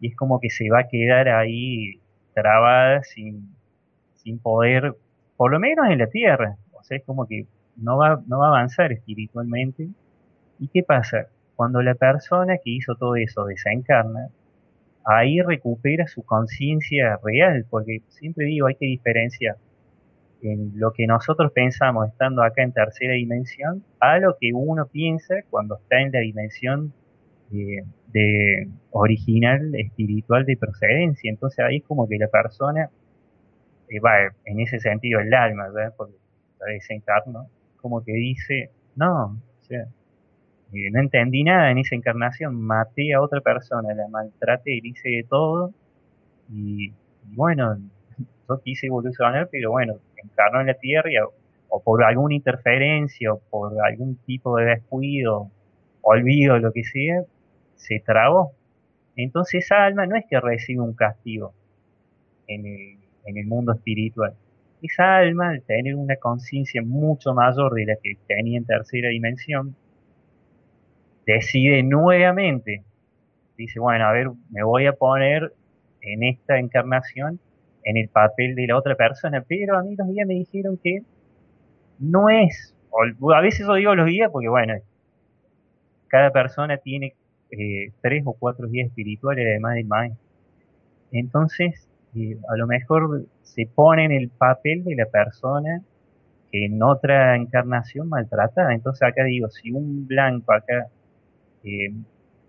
[0.00, 2.00] y es como que se va a quedar ahí
[2.34, 3.54] trabada sin,
[4.16, 4.94] sin poder
[5.36, 6.56] por lo menos en la tierra.
[6.72, 9.88] O sea, es como que no va, no va a avanzar espiritualmente.
[10.58, 11.28] ¿Y qué pasa?
[11.60, 14.30] Cuando la persona que hizo todo eso desencarna,
[15.04, 19.56] ahí recupera su conciencia real, porque siempre digo, hay que diferenciar
[20.40, 25.34] en lo que nosotros pensamos estando acá en tercera dimensión a lo que uno piensa
[25.50, 26.94] cuando está en la dimensión
[27.52, 31.28] eh, de original espiritual de procedencia.
[31.28, 32.88] Entonces ahí es como que la persona
[34.02, 35.92] va, en ese sentido el alma, ¿verdad?
[35.94, 36.14] Porque
[36.72, 37.50] desencarno,
[37.82, 39.86] como que dice, no, o sea,
[40.72, 45.24] eh, no entendí nada en esa encarnación, maté a otra persona, la maltraté, hice de
[45.28, 45.72] todo,
[46.52, 46.92] y,
[47.24, 47.78] bueno,
[48.48, 51.10] yo quise evolucionar, pero bueno, encarnó en la Tierra
[51.68, 55.50] o por alguna interferencia o por algún tipo de descuido,
[56.02, 57.22] olvido, lo que sea,
[57.76, 58.52] se trabó.
[59.16, 61.52] Entonces esa alma no es que recibe un castigo,
[62.48, 64.34] en el, en el mundo espiritual.
[64.82, 69.76] Esa alma, al tener una conciencia mucho mayor de la que tenía en tercera dimensión,
[71.26, 72.82] decide nuevamente,
[73.56, 75.52] dice, bueno, a ver, me voy a poner
[76.02, 77.38] en esta encarnación
[77.84, 81.02] en el papel de la otra persona, pero a mí los guías me dijeron que
[81.98, 82.74] no es,
[83.34, 84.74] a veces yo digo los guías porque bueno,
[86.08, 87.14] cada persona tiene
[87.50, 90.28] eh, tres o cuatro guías espirituales además del maestro.
[91.12, 95.82] Entonces, eh, a lo mejor se pone en el papel de la persona
[96.50, 98.74] que en otra encarnación maltratada.
[98.74, 100.88] Entonces acá digo, si un blanco acá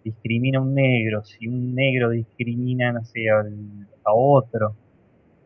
[0.04, 4.76] discrimina a un negro, si un negro discrimina, no sé, a otro,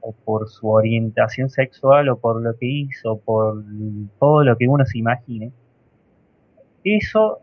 [0.01, 3.63] o por su orientación sexual, o por lo que hizo, por
[4.19, 5.51] todo lo que uno se imagine,
[6.83, 7.39] eso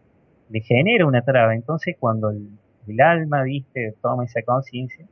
[0.51, 1.55] le genera una traba.
[1.55, 5.05] Entonces, cuando el, alma, viste, toma esa conciencia,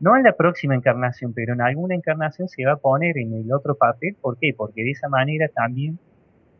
[0.00, 3.52] no en la próxima encarnación, pero en alguna encarnación se va a poner en el
[3.52, 4.16] otro papel.
[4.20, 4.54] ¿Por qué?
[4.56, 5.98] Porque de esa manera también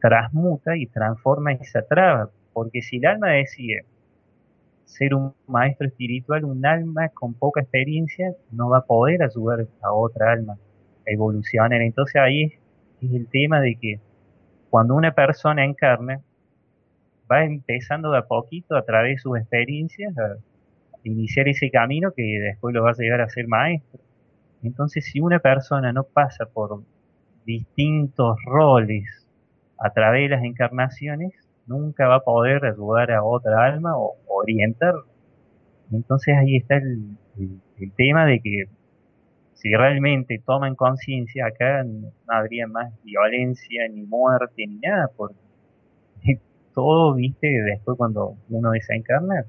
[0.00, 2.30] transmuta y transforma esa traba.
[2.58, 3.84] Porque si el alma decide
[4.84, 9.92] ser un maestro espiritual, un alma con poca experiencia no va a poder ayudar a
[9.92, 11.80] otra alma a evolucionar.
[11.80, 12.42] Entonces ahí
[13.00, 14.00] es, el tema de que
[14.70, 16.20] cuando una persona encarna,
[17.30, 20.38] va empezando de a poquito a través de sus experiencias a
[21.04, 24.00] iniciar ese camino que después lo va a llegar a ser maestro.
[24.64, 26.82] Entonces si una persona no pasa por
[27.46, 29.28] distintos roles
[29.78, 34.94] a través de las encarnaciones, nunca va a poder ayudar a otra alma o orientar.
[35.92, 37.16] Entonces ahí está el,
[37.96, 38.64] tema de que
[39.54, 45.36] si realmente toman conciencia acá no habría más violencia ni muerte ni nada, porque
[46.74, 49.44] todo, viste, después cuando uno desencarna,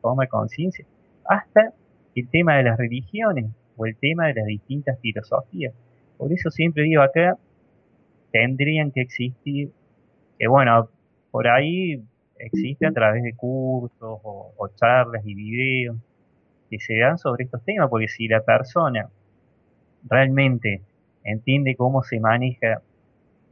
[0.00, 0.84] toma conciencia.
[1.24, 1.72] Hasta
[2.14, 3.46] el tema de las religiones
[3.76, 5.74] o el tema de las distintas filosofías.
[6.16, 7.36] Por eso siempre digo acá,
[8.30, 9.70] tendrían que existir,
[10.38, 10.88] que bueno,
[11.34, 12.00] por ahí
[12.38, 15.96] existe a través de cursos o, charlas y videos
[16.70, 19.10] que se dan sobre estos temas, porque si la persona
[20.08, 20.80] realmente
[21.24, 22.82] entiende cómo se maneja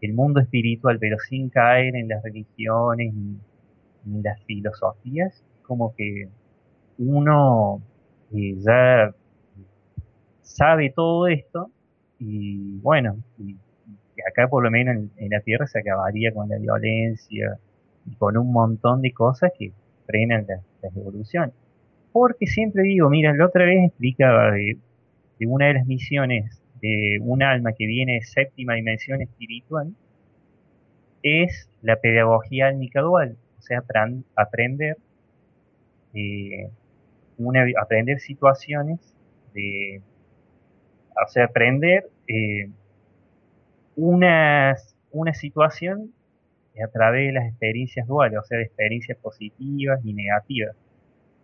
[0.00, 3.36] el mundo espiritual, pero sin caer en las religiones ni,
[4.06, 6.28] en las filosofías, como que
[6.98, 7.82] uno
[8.32, 9.12] eh, ya
[10.40, 11.68] sabe todo esto
[12.20, 13.56] y bueno, y,
[14.30, 17.58] acá por lo menos en, la Tierra se acabaría con la violencia,
[18.06, 19.72] y con un montón de cosas que
[20.06, 21.52] frenan la, evolución.
[22.12, 24.76] Porque siempre digo, mira, la otra vez explicaba de,
[25.46, 29.94] una de las misiones de un alma que viene de séptima dimensión espiritual,
[31.22, 33.82] es la pedagogía álmica dual, o sea,
[34.34, 34.96] aprender,
[36.14, 36.68] eh,
[37.38, 38.98] una, aprender situaciones
[39.54, 40.02] de,
[41.24, 42.68] o sea, aprender eh,
[43.94, 44.76] una
[45.32, 46.12] situación
[46.80, 50.74] a través de las experiencias duales, o sea, de experiencias positivas y negativas,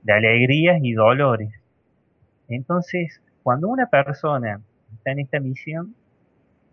[0.03, 1.51] de alegrías y dolores.
[2.49, 4.61] Entonces, cuando una persona
[4.95, 5.95] está en esta misión,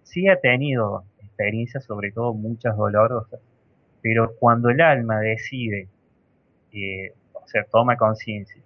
[0.04, 3.42] sí ha tenido experiencias, sobre todo muchas dolorosas,
[4.02, 5.88] pero cuando el alma decide,
[6.72, 8.62] eh, o sea, toma conciencia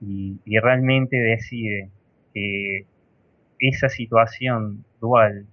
[0.00, 1.90] y, y realmente decide
[2.34, 2.84] que
[3.60, 5.46] esa situación dual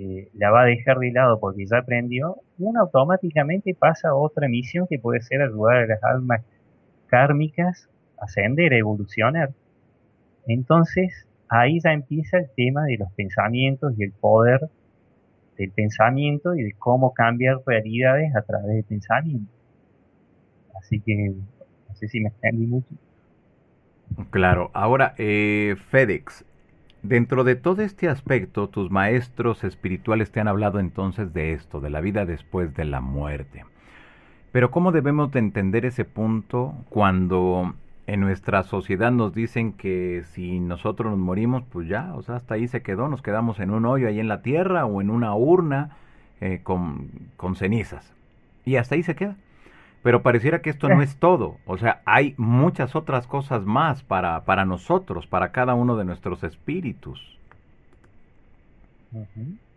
[0.00, 4.46] eh, la va a dejar de lado porque ya aprendió, uno automáticamente pasa a otra
[4.46, 6.42] misión que puede ser ayudar a las almas
[7.08, 7.88] kármicas
[8.20, 9.50] a ascender, a evolucionar.
[10.46, 14.68] Entonces, ahí ya empieza el tema de los pensamientos y el poder
[15.56, 19.50] del pensamiento y de cómo cambiar realidades a través del pensamiento.
[20.78, 21.34] Así que,
[21.88, 22.94] no sé si me extendí mucho.
[24.30, 26.44] Claro, ahora, eh, FedEx,
[27.02, 31.90] Dentro de todo este aspecto, tus maestros espirituales te han hablado entonces de esto, de
[31.90, 33.64] la vida después de la muerte.
[34.50, 37.74] Pero ¿cómo debemos de entender ese punto cuando
[38.08, 42.54] en nuestra sociedad nos dicen que si nosotros nos morimos, pues ya, o sea, hasta
[42.54, 45.34] ahí se quedó, nos quedamos en un hoyo ahí en la tierra o en una
[45.34, 45.90] urna
[46.40, 48.12] eh, con, con cenizas.
[48.64, 49.36] Y hasta ahí se queda.
[50.02, 51.58] Pero pareciera que esto no es todo.
[51.66, 56.44] O sea, hay muchas otras cosas más para, para nosotros, para cada uno de nuestros
[56.44, 57.38] espíritus.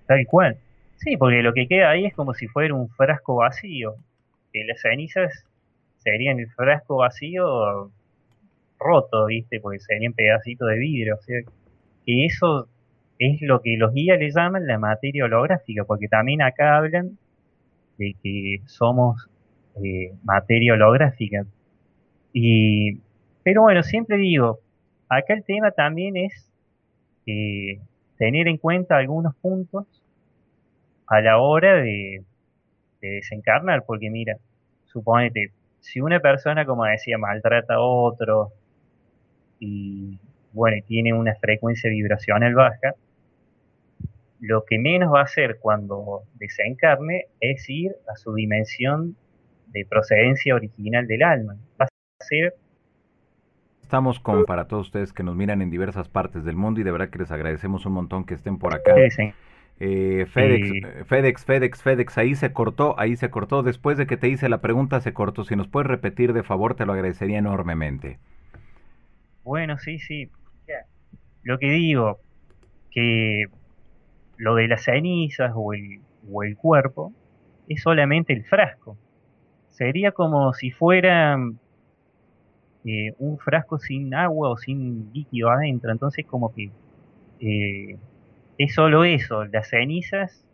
[0.06, 0.58] Tal cual.
[0.98, 3.96] Sí, porque lo que queda ahí es como si fuera un frasco vacío.
[4.54, 5.46] Que las cenizas
[5.98, 7.92] serían el frasco vacío
[8.80, 9.60] roto, ¿viste?
[9.60, 11.16] Porque serían pedacitos de vidrio.
[11.16, 11.42] O sea,
[12.06, 12.68] que eso
[13.18, 17.18] es lo que los guías le llaman la materia holográfica, porque también acá hablan
[17.98, 19.30] de que somos
[19.84, 21.46] eh, materia holográfica.
[22.34, 23.00] Y,
[23.44, 24.60] pero bueno, siempre digo,
[25.10, 26.48] acá el tema también es
[27.26, 27.80] eh,
[28.18, 29.86] tener en cuenta algunos puntos
[31.08, 32.24] a la hora de,
[33.02, 34.38] desencarnar, porque mira,
[34.86, 38.52] suponete, si una persona, como decía, maltrata a otro
[39.60, 40.20] y
[40.54, 42.94] bueno, tiene una frecuencia vibracional baja,
[44.40, 49.16] lo que menos va a hacer cuando desencarne es ir a su dimensión
[49.72, 51.56] de procedencia original del alma.
[51.80, 52.54] Va a ser
[53.92, 56.92] Estamos con para todos ustedes que nos miran en diversas partes del mundo y de
[56.92, 58.96] verdad que les agradecemos un montón que estén por acá.
[58.96, 63.64] Eh, FedEx, FedEx, FedEx, FedEx, ahí se cortó, ahí se cortó.
[63.64, 65.44] Después de que te hice la pregunta, se cortó.
[65.44, 68.18] Si nos puedes repetir, de favor, te lo agradecería enormemente.
[69.44, 70.30] Bueno, sí, sí.
[71.44, 72.22] Lo que digo,
[72.92, 73.48] que
[74.38, 76.00] lo de las cenizas o el,
[76.32, 77.12] o el cuerpo
[77.68, 78.98] es solamente el frasco.
[79.82, 81.40] Sería como si fuera
[82.86, 85.92] eh, un frasco sin agua o sin líquido adentro.
[85.92, 86.70] Entonces como que
[87.40, 87.98] eh,
[88.60, 90.46] es solo eso, las cenizas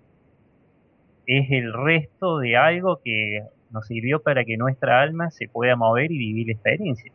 [1.26, 6.10] es el resto de algo que nos sirvió para que nuestra alma se pueda mover
[6.10, 7.12] y vivir la experiencia.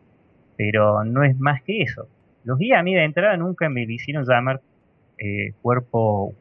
[0.58, 2.08] Pero no es más que eso.
[2.44, 4.60] Los guías a mí de entrada nunca me hicieron llamar
[5.16, 6.34] eh, cuerpo,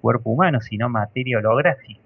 [0.00, 2.03] cuerpo humano, sino materia holográfica.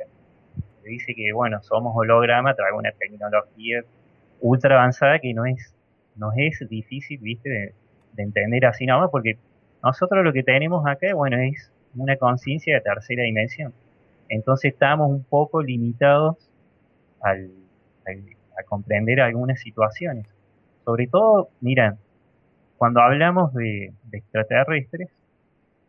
[0.89, 3.83] Dice que, bueno, somos holograma, trae una tecnología
[4.41, 5.75] ultra avanzada que no es
[6.19, 7.75] nos es difícil, viste, de,
[8.17, 9.39] entender así nada porque
[9.83, 13.73] nosotros lo que tenemos acá, bueno, es una conciencia de tercera dimensión.
[14.29, 16.37] Entonces estamos un poco limitados
[17.21, 17.51] al,
[18.59, 20.27] a comprender algunas situaciones.
[20.85, 21.97] Sobre todo, mira,
[22.77, 25.09] cuando hablamos de, extraterrestres,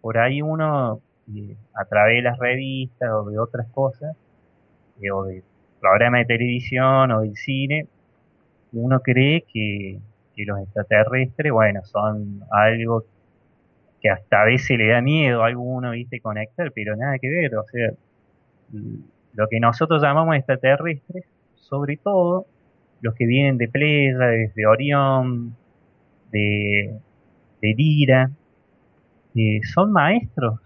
[0.02, 1.02] por ahí uno,
[1.36, 4.16] eh, a través de las revistas o de otras cosas,
[5.14, 5.44] o de
[5.80, 7.88] programas de televisión o del cine,
[8.74, 10.00] uno cree que,
[10.38, 13.04] los extraterrestres, bueno, son algo
[14.02, 17.56] que hasta a veces le da miedo a alguno, viste, conectar, pero nada que ver,
[17.58, 17.92] o sea,
[19.34, 22.46] lo que nosotros llamamos extraterrestres, sobre todo
[23.02, 25.58] los que vienen de Playa, desde Orión,
[26.32, 26.98] de,
[27.62, 28.32] de Lira,
[29.36, 30.60] eh, son maestros,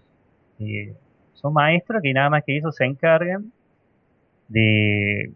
[0.60, 0.94] eh,
[1.32, 3.52] son maestros que nada más que eso se encargan
[4.54, 5.32] de,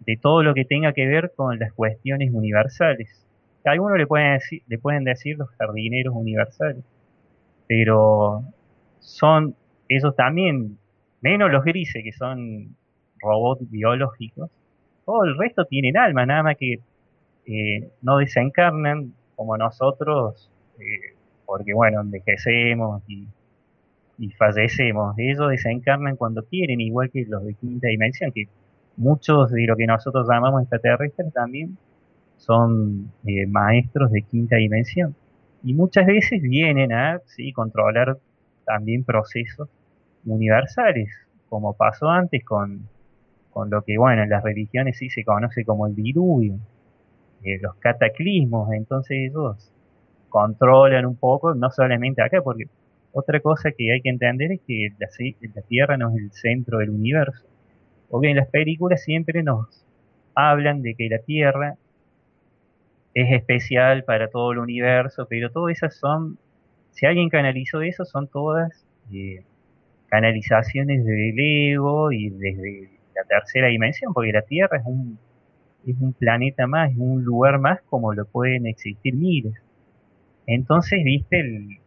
[0.00, 3.24] de todo lo que tenga que ver con las cuestiones universales.
[3.64, 6.84] Algunos le pueden decir, le pueden decir los jardineros universales,
[7.66, 8.44] pero
[9.00, 9.54] son
[9.88, 10.78] esos también,
[11.20, 12.76] menos los grises que son
[13.20, 14.50] robots biológicos,
[15.04, 16.80] todo el resto tienen alma, nada más que
[17.46, 23.26] eh, no desencarnan como nosotros, eh, porque bueno, envejecemos y,
[24.18, 25.14] y fallecemos.
[25.18, 28.48] Ellos desencarnan cuando quieren, igual que los de quinta dimensión, que
[28.96, 31.76] muchos de lo que nosotros llamamos extraterrestres también
[32.36, 35.14] son eh, maestros de quinta dimensión.
[35.62, 37.52] Y muchas veces vienen a ¿sí?
[37.52, 38.18] controlar
[38.64, 39.68] también procesos
[40.24, 41.10] universales,
[41.48, 42.88] como pasó antes con,
[43.50, 46.58] con lo que, bueno, en las religiones sí se conoce como el diluvio,
[47.42, 49.70] eh, los cataclismos, entonces ellos
[50.28, 52.64] controlan un poco, no solamente acá, porque
[53.18, 55.08] otra cosa que hay que entender es que la,
[55.54, 57.46] la Tierra no es el centro del universo.
[58.10, 59.82] Porque en las películas siempre nos
[60.34, 61.76] hablan de que la Tierra
[63.14, 66.36] es especial para todo el universo, pero todas esas son,
[66.90, 69.42] si alguien canalizó eso, son todas eh,
[70.08, 75.18] canalizaciones del ego y desde la tercera dimensión, porque la Tierra es un,
[75.86, 79.54] es un planeta más, es un lugar más como lo pueden existir miles.
[80.46, 81.78] Entonces, viste, el,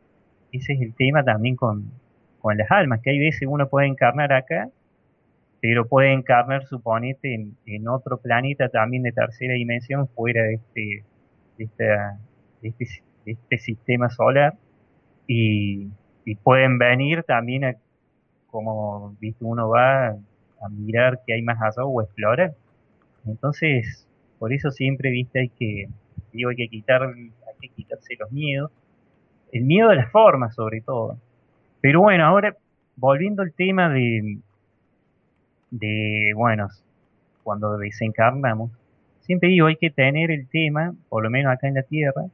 [0.52, 1.92] ese es el tema también con,
[2.40, 4.70] con las almas, que hay veces uno puede encarnar acá,
[5.62, 11.04] pero puede encarnar, suponete, en, otro planeta también de tercera dimensión fuera de este
[12.62, 14.56] este, este, sistema solar
[15.28, 15.90] y,
[16.44, 17.76] pueden venir también a,
[18.52, 19.44] como ¿viste?
[19.44, 22.54] uno va a mirar qué hay más allá o explorar.
[23.26, 24.08] Entonces,
[24.38, 25.90] por eso siempre viste hay que,
[26.32, 28.72] digo, hay que quitar, hay que quitarse los miedos,
[29.52, 31.18] el miedo de las formas sobre todo.
[31.82, 32.56] Pero bueno, ahora
[32.96, 34.38] volviendo al tema de,
[35.72, 36.68] de bueno,
[37.44, 38.72] cuando desencarnamos,
[39.22, 42.26] siempre digo, hay que tener el tema, por lo menos acá en la Tierra,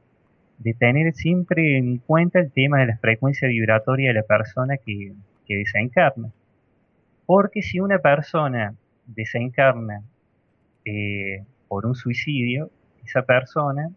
[0.58, 5.12] de tener siempre en cuenta el tema de la frecuencia vibratoria de la persona que,
[5.46, 6.30] desencarna.
[7.26, 8.74] Porque si una persona
[9.06, 10.02] desencarna
[10.84, 12.70] eh, por un suicidio,
[13.04, 13.90] esa persona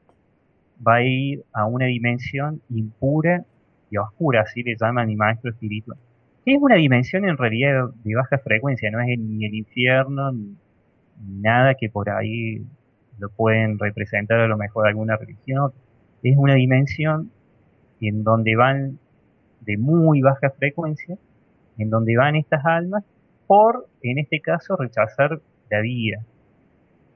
[0.86, 3.46] va a ir a una dimensión impura
[3.90, 5.98] y oscura, así le llama mi maestro espiritual.
[6.46, 10.56] Es una dimensión en realidad de baja frecuencia, no es ni el infierno ni
[11.42, 12.66] nada que por ahí
[13.18, 15.74] lo pueden representar a lo mejor alguna religión,
[16.24, 17.32] es una dimensión
[18.02, 19.00] en donde van
[19.62, 21.18] de muy baja frecuencia,
[21.78, 23.04] en donde van estas almas
[23.48, 26.24] por, en este caso, rechazar la vida.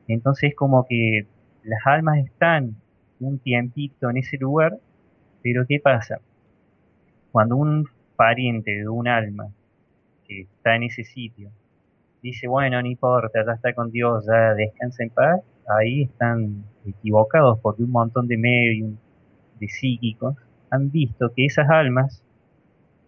[0.07, 1.25] Entonces como que
[1.63, 2.75] las almas están
[3.25, 4.77] un tiempito en ese lugar,
[5.41, 6.19] pero ¿qué pasa?
[7.31, 9.49] Cuando un pariente de un alma
[10.27, 11.49] que está en ese sitio
[12.21, 17.59] dice, bueno, no importa, ya está con Dios, ya descansa en paz, ahí están equivocados
[17.59, 18.91] porque un montón de medios,
[19.59, 20.35] de psíquicos,
[20.69, 22.23] han visto que esas almas,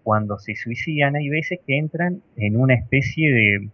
[0.03, 3.69] cuando se suicidan, hay veces que entran en una especie de,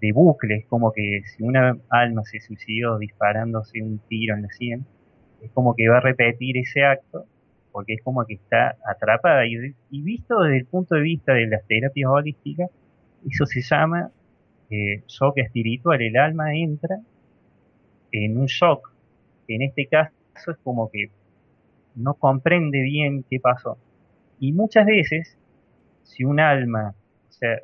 [0.00, 4.86] de bucle, como que si una alma se suicidó disparándose un tiro en la sien,
[5.42, 7.26] es como que va a repetir ese acto,
[7.72, 9.46] porque es como que está atrapada.
[9.46, 12.70] Y, visto desde el punto de vista de las terapias holísticas,
[13.28, 14.10] eso se llama
[14.70, 16.00] eh, shock espiritual.
[16.00, 16.98] El alma entra
[18.12, 18.92] en un shock,
[19.48, 20.12] en este caso
[20.50, 21.10] es como que
[21.94, 23.76] no comprende bien qué pasó.
[24.40, 25.36] Y muchas veces,
[26.04, 26.94] si un alma,
[27.28, 27.58] o sea,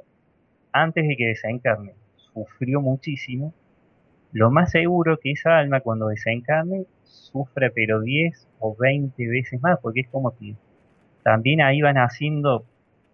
[0.73, 3.55] antes de que desencarne, sufrió muchísimo,
[4.33, 9.79] lo más seguro que esa alma cuando desencarne sufra pero 10 o 20 veces más,
[9.81, 10.55] porque es como que
[11.23, 12.65] también ahí van haciendo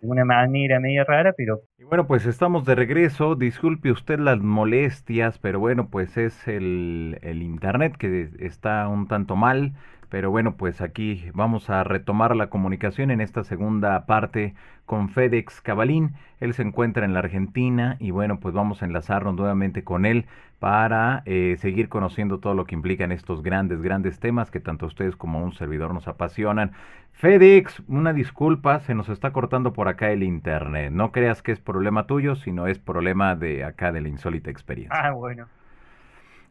[0.01, 1.61] de una manera media rara, pero...
[1.79, 7.19] Y bueno, pues estamos de regreso, disculpe usted las molestias, pero bueno, pues es el,
[7.23, 9.75] el internet que está un tanto mal,
[10.11, 15.61] pero bueno, pues aquí vamos a retomar la comunicación en esta segunda parte con FedEx
[15.61, 16.15] Cabalín.
[16.41, 20.27] Él se encuentra en la Argentina y bueno, pues vamos a enlazarnos nuevamente con él
[20.59, 25.15] para eh, seguir conociendo todo lo que implican estos grandes, grandes temas que tanto ustedes
[25.15, 26.73] como un servidor nos apasionan.
[27.21, 30.91] FedEx, una disculpa, se nos está cortando por acá el internet.
[30.91, 34.99] No creas que es problema tuyo, sino es problema de acá de la insólita experiencia.
[34.99, 35.47] Ah, bueno.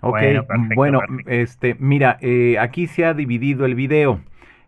[0.02, 0.22] Ok,
[0.76, 4.22] bueno, este, mira, eh, aquí se ha dividido el video.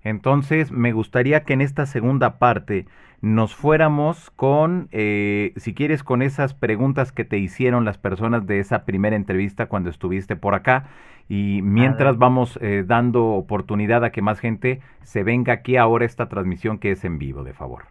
[0.03, 2.87] Entonces, me gustaría que en esta segunda parte
[3.21, 8.59] nos fuéramos con, eh, si quieres, con esas preguntas que te hicieron las personas de
[8.59, 10.89] esa primera entrevista cuando estuviste por acá.
[11.29, 16.27] Y mientras vamos eh, dando oportunidad a que más gente se venga aquí ahora esta
[16.27, 17.85] transmisión que es en vivo, de favor.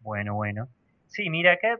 [0.00, 0.68] Bueno, bueno.
[1.06, 1.78] Sí, mira, acá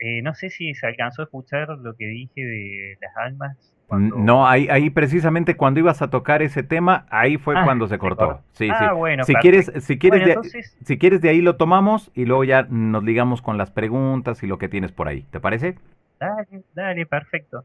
[0.00, 3.74] eh, no sé si se alcanzó a escuchar lo que dije de las almas.
[3.90, 7.96] No, ahí, ahí precisamente cuando ibas a tocar ese tema, ahí fue ah, cuando se
[7.96, 8.40] cortó.
[8.52, 8.96] Sí, ah, sí.
[8.96, 12.66] Bueno, si quieres, si quieres, de, si quieres de ahí lo tomamos y luego ya
[12.68, 15.22] nos ligamos con las preguntas y lo que tienes por ahí.
[15.30, 15.76] ¿Te parece?
[16.20, 17.64] Dale, dale, perfecto.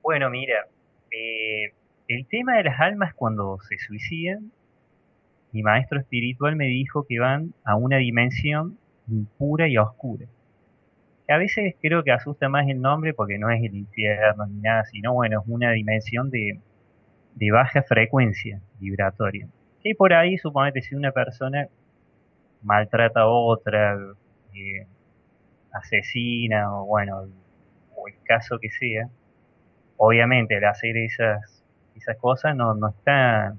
[0.00, 0.66] Bueno, mira,
[1.10, 1.72] eh,
[2.06, 4.52] el tema de las almas cuando se suicidan,
[5.50, 10.26] mi maestro espiritual me dijo que van a una dimensión impura y oscura
[11.28, 14.84] a veces creo que asusta más el nombre porque no es el infierno ni nada,
[14.84, 16.60] sino bueno, es una dimensión de,
[17.50, 19.48] baja frecuencia vibratoria.
[19.82, 21.68] Que por ahí, suponete, si una persona
[22.62, 23.96] maltrata a otra,
[24.54, 24.86] eh,
[25.72, 27.26] asesina, o bueno,
[27.96, 29.08] o el caso que sea,
[29.96, 31.64] obviamente al hacer esas,
[31.96, 33.56] esas cosas no, no está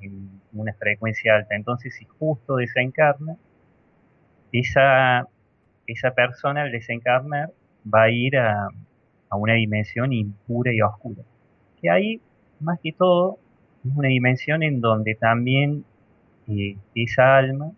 [0.00, 1.54] en una frecuencia alta.
[1.54, 3.36] Entonces, si justo desencarna,
[4.52, 5.28] esa
[5.86, 7.50] esa persona al desencarnar
[7.92, 8.68] va a ir a,
[9.30, 11.22] una dimensión impura y oscura.
[11.80, 12.20] Que ahí,
[12.60, 13.38] más que todo,
[13.84, 15.84] es una dimensión en donde también
[16.46, 17.72] eh, esa alma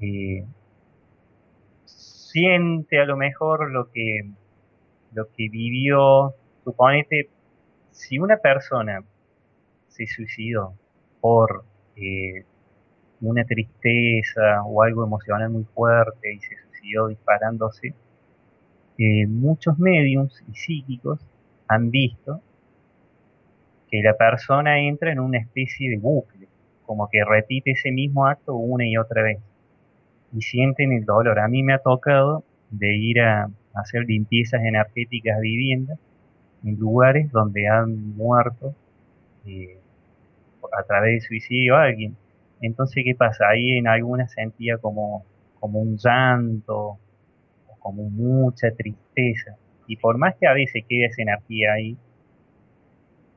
[0.00, 0.44] eh,
[1.86, 4.28] siente a lo mejor lo que,
[5.14, 6.34] lo que vivió.
[6.64, 7.30] Suponete,
[7.90, 9.02] si una persona
[9.88, 10.74] se suicidó
[11.20, 11.64] por
[11.96, 12.44] eh,
[13.20, 17.94] una tristeza o algo emocional muy fuerte y se siguió disparándose,
[18.98, 21.20] eh, muchos mediums y psíquicos
[21.68, 22.40] han visto
[23.90, 26.48] que la persona entra en una especie de bucle,
[26.84, 29.38] como que repite ese mismo acto una y otra vez,
[30.32, 31.38] y sienten el dolor.
[31.38, 35.98] A mí me ha tocado de ir a hacer limpiezas energéticas a viviendas
[36.64, 38.74] en lugares donde han muerto
[39.46, 39.78] eh,
[40.78, 42.16] a través de suicidio a alguien.
[42.60, 43.48] Entonces, ¿qué pasa?
[43.48, 45.24] Ahí en alguna sentía como
[45.62, 46.98] como un llanto,
[47.68, 49.56] o como mucha tristeza.
[49.86, 51.96] Y por más que a veces quede esa energía ahí,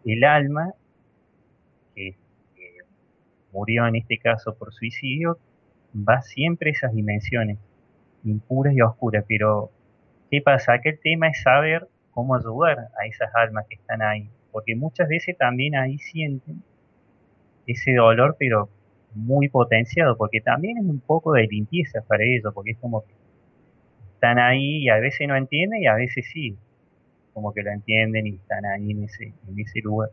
[0.06, 0.74] el alma,
[1.94, 2.16] que,
[3.54, 5.38] murió en este caso por suicidio,
[5.96, 7.60] va siempre a esas dimensiones
[8.24, 9.24] impuras y oscuras.
[9.28, 9.70] Pero,
[10.32, 10.74] ¿qué pasa?
[10.74, 14.28] Aquel tema es saber cómo ayudar a esas almas que están ahí.
[14.52, 16.64] Porque muchas veces también ahí sienten
[17.68, 18.68] ese dolor, pero
[19.16, 23.14] muy potenciado, porque también es un poco de limpieza para ellos, porque es como que
[24.14, 26.56] están ahí y a veces no entienden y a veces sí,
[27.34, 30.10] como que lo entienden y están ahí en ese, en ese lugar.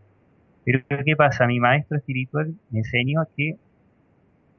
[0.64, 1.46] Pero ¿qué pasa?
[1.46, 3.56] Mi maestro espiritual me enseñó que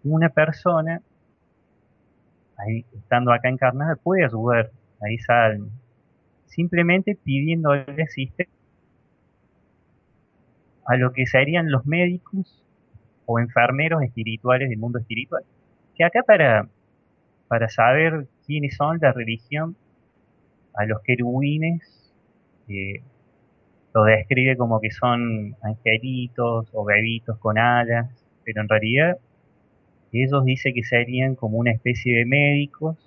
[0.04, 1.02] una persona
[2.58, 4.72] ahí, estando acá encarnada, puede ayudar
[5.02, 5.68] a esa alma,
[6.46, 8.54] simplemente pidiéndole asistencia
[10.86, 12.63] a lo que serían los médicos
[13.26, 15.44] o enfermeros espirituales del mundo espiritual.
[15.96, 16.68] Que acá para,
[17.48, 19.76] para saber quiénes son la religión,
[20.76, 22.12] a los querubines
[22.68, 23.02] eh,
[23.94, 28.10] lo describe como que son angelitos o bebitos con alas,
[28.44, 29.18] pero en realidad
[30.12, 32.98] ellos dicen que serían como una especie de médicos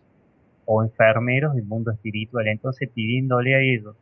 [0.65, 2.47] o enfermeros del mundo espiritual.
[2.49, 3.97] Entonces pidiéndole a ellos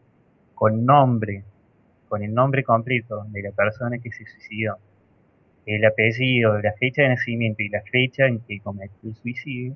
[0.55, 1.45] con nombre,
[2.09, 4.77] con el nombre completo de la persona que se suicidó,
[5.67, 9.75] el apellido, la fecha de nacimiento y la fecha en que cometió el suicidio,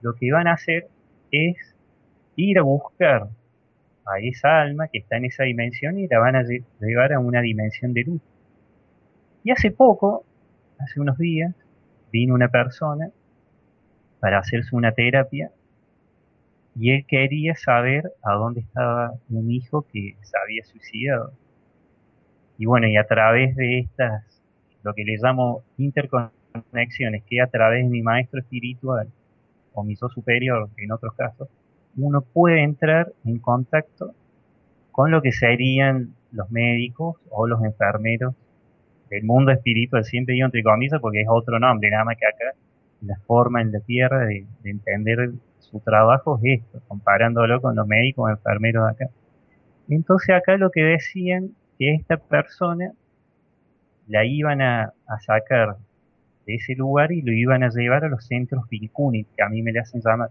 [0.00, 0.88] lo que van a hacer
[1.30, 1.56] es
[2.36, 3.28] ir a buscar
[4.06, 6.44] a esa alma que está en esa dimensión y la van a
[6.80, 8.22] llevar a una dimensión de luz.
[9.44, 10.24] Y hace poco,
[10.78, 11.54] hace unos días,
[12.12, 13.10] vino una persona
[14.20, 15.50] para hacerse una terapia
[16.78, 21.32] y él quería saber a dónde estaba un hijo que se había suicidado.
[22.56, 24.37] Y bueno, y a través de estas,
[24.82, 29.08] lo que le llamo interconexiones, que a través de mi maestro espiritual
[29.72, 31.48] o mi superior, en otros casos,
[31.96, 34.14] uno puede entrar en contacto
[34.92, 38.34] con lo que serían los médicos o los enfermeros
[39.10, 42.56] del mundo espiritual, siempre digo entre comillas porque es otro nombre, nada más que acá
[43.00, 48.26] la forma en la tierra de, entender su trabajo es esto, comparándolo con los médicos
[48.26, 49.06] o enfermeros acá.
[49.88, 52.92] Entonces acá lo que decían que esta persona
[54.08, 55.76] la iban a, sacar
[56.46, 59.62] de ese lugar y lo iban a llevar a los centros Vincuni, que a mí
[59.62, 60.30] me le hacen llamar,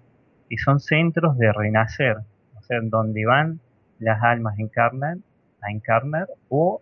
[0.50, 2.18] que son centros de renacer,
[2.58, 3.60] o sea, donde van
[4.00, 5.24] las almas encarnan,
[5.62, 6.82] a encarnar o,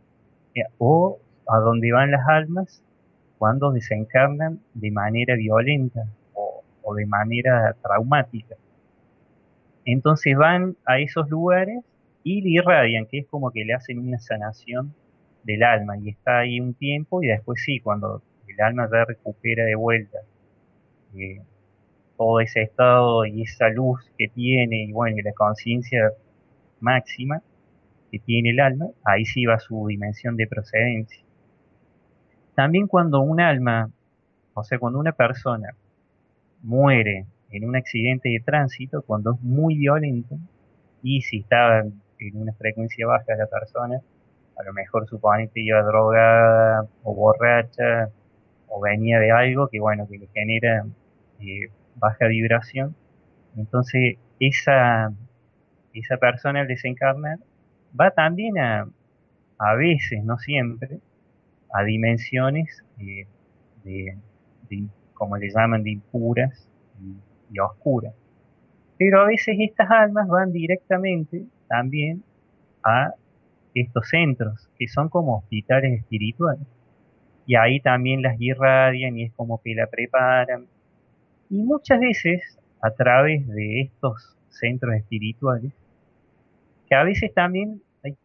[0.54, 2.82] eh, o a donde van las almas
[3.38, 8.56] cuando desencarnan de manera violenta o, de manera traumática.
[9.86, 11.84] Entonces van a esos lugares
[12.24, 14.94] y le irradian, que es como que le hacen una sanación
[15.46, 19.64] del alma y está ahí un tiempo y después sí, cuando el alma ya recupera
[19.64, 20.18] de vuelta
[21.16, 21.42] eh,
[22.18, 26.12] todo ese estado y esa luz que tiene y bueno, y la conciencia
[26.80, 27.42] máxima
[28.12, 31.24] que tiene el alma, ahí sí va su dimensión de procedencia.
[32.56, 33.92] También cuando un alma,
[34.54, 35.76] o sea, cuando una persona
[36.64, 40.38] muere en un accidente de tránsito, cuando es muy violento,
[41.04, 44.02] y si está en una frecuencia baja la persona,
[44.58, 48.10] a lo mejor supone que iba drogada o borracha
[48.68, 50.86] o venía de algo que bueno, que le genera
[51.40, 52.96] eh, baja vibración,
[53.56, 55.12] entonces esa,
[55.94, 57.40] esa persona al desencarnar
[58.00, 58.88] va también a,
[59.58, 61.00] a veces, no siempre,
[61.74, 63.28] a dimensiones eh,
[63.84, 64.18] de,
[65.14, 66.68] como le llaman, de impuras
[67.52, 68.14] y, oscuras.
[68.98, 72.24] Pero a veces estas almas van directamente también
[72.84, 73.14] a
[73.76, 76.66] estos centros, que son como hospitales espirituales.
[77.46, 80.66] Y ahí también las irradian y es como que la preparan.
[81.50, 85.72] Y muchas veces, a través de estos centros espirituales,
[86.90, 88.16] que a veces también hay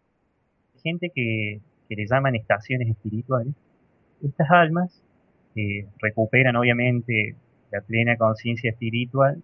[0.83, 3.53] gente que que le llaman estaciones espirituales,
[4.23, 5.03] estas almas
[5.57, 7.35] eh, recuperan obviamente
[7.73, 9.43] la plena conciencia espiritual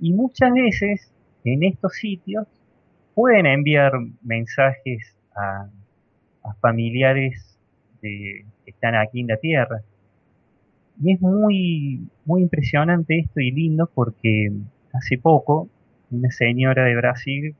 [0.00, 1.12] y muchas veces
[1.44, 2.46] en estos sitios
[3.14, 5.68] pueden enviar mensajes a,
[6.60, 7.58] familiares
[8.00, 9.82] que están aquí en la tierra.
[11.02, 14.50] Y es muy, muy impresionante esto y lindo porque
[14.92, 15.68] hace poco
[16.10, 17.54] una señora de Brasil,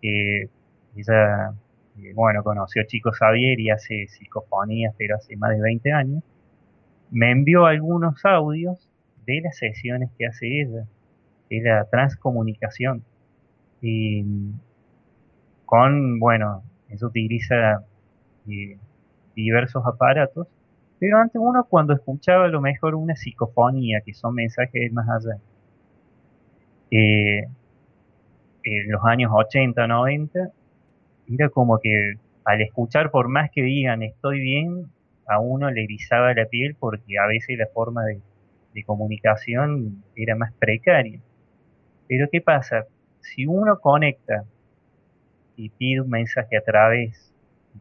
[0.00, 0.48] que
[0.96, 1.54] ella
[1.98, 6.22] eh, bueno, conoció a Chico Xavier y hace psicofonías, pero hace más de 20 años,
[7.10, 8.88] me envió algunos audios
[9.26, 10.86] de las sesiones que hace ella,
[11.50, 13.04] de la transcomunicación.
[13.80, 14.24] Y
[15.66, 17.84] con, bueno, eso utiliza
[18.48, 18.78] eh,
[19.34, 20.46] diversos aparatos,
[20.98, 25.38] pero antes uno cuando escuchaba a lo mejor una psicofonía, que son mensajes más allá,
[26.90, 27.46] eh,
[28.64, 30.50] en los años 80, 90,
[31.28, 32.14] era como que
[32.44, 34.86] al escuchar, por más que digan estoy bien,
[35.26, 38.20] a uno le erizaba la piel porque a veces la forma de,
[38.86, 41.20] comunicación era más precaria.
[42.08, 42.86] Pero ¿qué pasa?
[43.20, 44.44] Si uno conecta
[45.56, 47.32] y pide un mensaje a través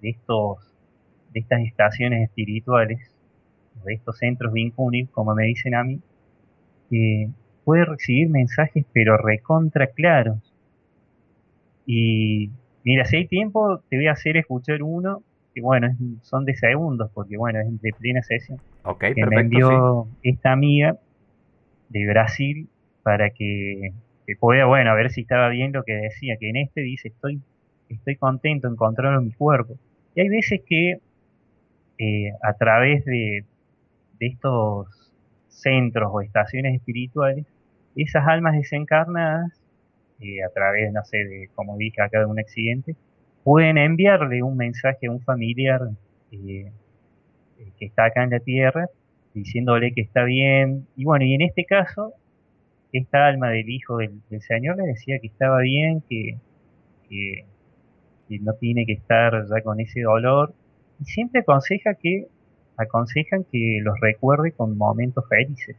[0.01, 0.57] de estos
[1.33, 2.99] de estas estaciones espirituales,
[3.83, 5.99] de estos centros vinculados, como me dicen a mí,
[6.91, 7.29] eh,
[7.63, 10.37] puede recibir mensajes pero recontra claros.
[11.85, 12.51] Y
[12.83, 15.23] Mira, si hay tiempo, te voy a hacer escuchar uno,
[15.55, 15.89] que bueno,
[16.21, 18.59] son de segundos, porque bueno, es de plena sesión.
[18.83, 20.97] Ok, que me envió esta amiga
[21.89, 22.67] de Brasil,
[23.03, 23.93] para que,
[24.39, 27.41] pueda, bueno, a ver si estaba bien lo que decía, que en este dice, estoy,
[27.95, 29.75] estoy contento, encontraron mi cuerpo.
[30.15, 30.99] Y hay veces que
[31.97, 33.45] eh, a través de,
[34.19, 34.87] de estos
[35.47, 37.45] centros o estaciones espirituales,
[37.95, 39.51] esas almas desencarnadas,
[40.19, 42.95] eh, a través, no sé, de, como dije acá, de un accidente,
[43.43, 45.81] pueden enviarle un mensaje a un familiar
[46.31, 46.71] eh,
[47.77, 48.87] que está acá en la tierra,
[49.33, 50.87] diciéndole que está bien.
[50.95, 52.13] Y bueno, y en este caso,
[52.93, 56.37] esta alma del hijo del, Señor le decía que estaba bien, que,
[58.39, 60.53] no tiene que estar ya con ese dolor.
[60.99, 62.27] Y siempre aconseja que,
[62.77, 65.77] aconsejan que los recuerde con momentos felices.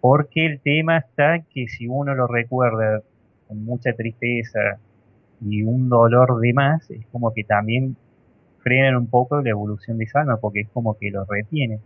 [0.00, 3.02] Porque el tema está que si uno lo recuerda
[3.48, 4.78] con mucha tristeza
[5.40, 7.96] y un dolor de más, es como que también
[8.60, 11.80] frenan un poco la evolución de esa porque es como que lo retiene.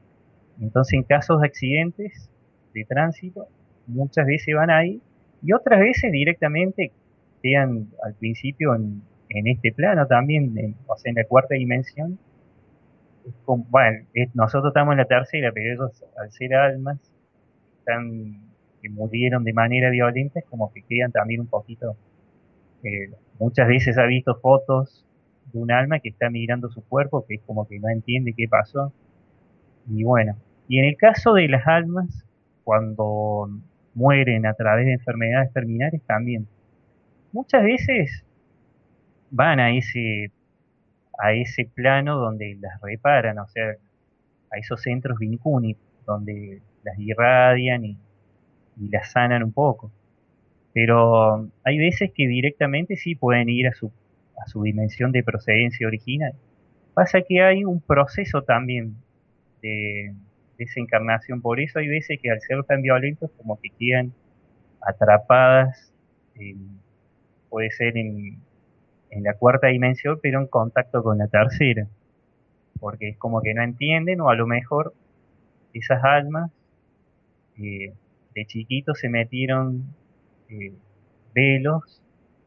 [0.60, 2.30] Entonces, en casos de accidentes
[2.74, 3.46] de tránsito,
[3.86, 5.00] muchas veces van ahí
[5.42, 6.92] y otras veces directamente
[7.42, 12.18] quedan al principio en, este plano también, o sea, en la cuarta dimensión.
[13.46, 16.98] bueno, nosotros estamos en la tercera, pero ellos, al ser almas,
[17.78, 18.40] están,
[18.80, 21.96] que murieron de manera violenta, es como que quedan también un poquito.
[22.82, 25.04] Eh, muchas veces ha visto fotos
[25.52, 28.48] de un alma que está mirando su cuerpo, que es como que no entiende qué
[28.48, 28.92] pasó.
[29.90, 30.36] Y bueno,
[30.68, 32.24] y en el caso de las almas,
[32.64, 33.48] cuando
[33.94, 36.46] mueren a través de enfermedades terminales también.
[37.32, 38.24] Muchas veces
[39.30, 40.30] van a ese,
[41.18, 43.74] a ese plano donde las reparan, o sea,
[44.50, 45.76] a esos centros vincuni,
[46.06, 47.98] donde las irradian y,
[48.90, 49.90] las sanan un poco.
[50.72, 53.90] Pero hay veces que directamente sí pueden ir a su,
[54.40, 56.32] a su dimensión de procedencia original.
[56.94, 58.94] Pasa que hay un proceso también
[59.62, 60.14] de,
[60.58, 61.40] esa encarnación.
[61.40, 64.12] Por eso hay veces que al ser tan violentos como que quedan
[64.80, 65.92] atrapadas,
[67.48, 68.38] puede ser en,
[69.10, 71.86] en la cuarta dimensión, pero en contacto con la tercera.
[72.80, 74.92] Porque es como que no entienden o a lo mejor
[75.72, 76.50] esas almas
[77.58, 77.92] eh,
[78.34, 79.84] de chiquitos se metieron
[80.48, 80.72] eh,
[81.34, 82.00] velos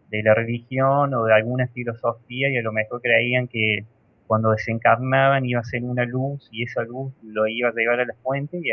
[0.10, 3.86] de la religión o de alguna filosofía y a lo mejor creían que
[4.28, 8.06] cuando desencarnaban iba a ser una luz y esa luz lo iba a llevar a
[8.06, 8.70] la fuente y,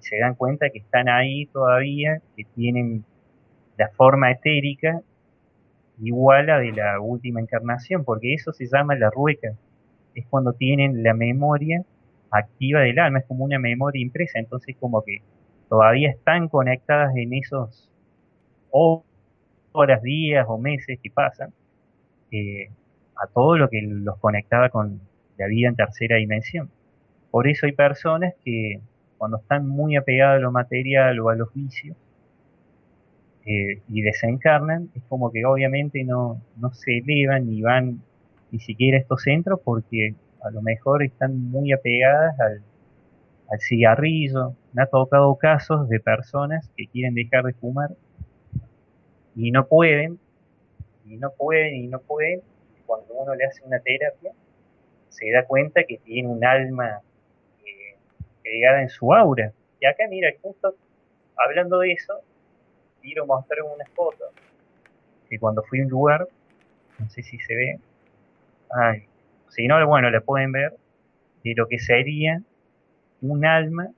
[0.00, 3.04] se dan cuenta que están ahí todavía, que tienen
[3.76, 5.00] la forma etérica
[6.00, 9.54] igual a de la última encarnación, porque eso se llama la rueca,
[10.14, 11.84] es cuando tienen la memoria
[12.30, 15.22] activa del alma, es como una memoria impresa, entonces como que
[15.68, 17.88] todavía están conectadas en esos
[18.70, 21.52] horas, días o meses que pasan,
[22.30, 22.70] eh,
[23.16, 25.00] a todo lo que los conectaba con
[25.36, 26.70] la vida en tercera dimensión.
[27.30, 28.80] Por eso hay personas que
[29.18, 31.96] cuando están muy apegadas a lo material o a los vicios
[33.50, 38.02] y desencarnan, es como que obviamente no, no se elevan ni van
[38.50, 42.62] ni siquiera a estos centros porque a lo mejor están muy apegadas al,
[43.60, 44.54] cigarrillo.
[44.74, 47.90] Me ha tocado casos de personas que quieren dejar de fumar
[49.34, 50.18] y no pueden,
[51.06, 52.42] y no pueden, y no pueden,
[52.84, 54.32] cuando uno le hace una terapia,
[55.08, 57.00] se da cuenta que tiene un alma
[57.64, 57.96] eh,
[58.44, 59.52] en su aura.
[59.80, 60.74] Y acá, mira, justo
[61.36, 62.20] hablando de eso,
[63.02, 64.24] quiero mostrar una foto
[65.28, 66.26] que cuando fui a un lugar,
[66.98, 67.78] no sé si se ve,
[68.70, 69.04] ay,
[69.48, 70.74] si no, bueno, la pueden ver,
[71.44, 72.40] de lo que sería
[73.20, 73.88] un alma,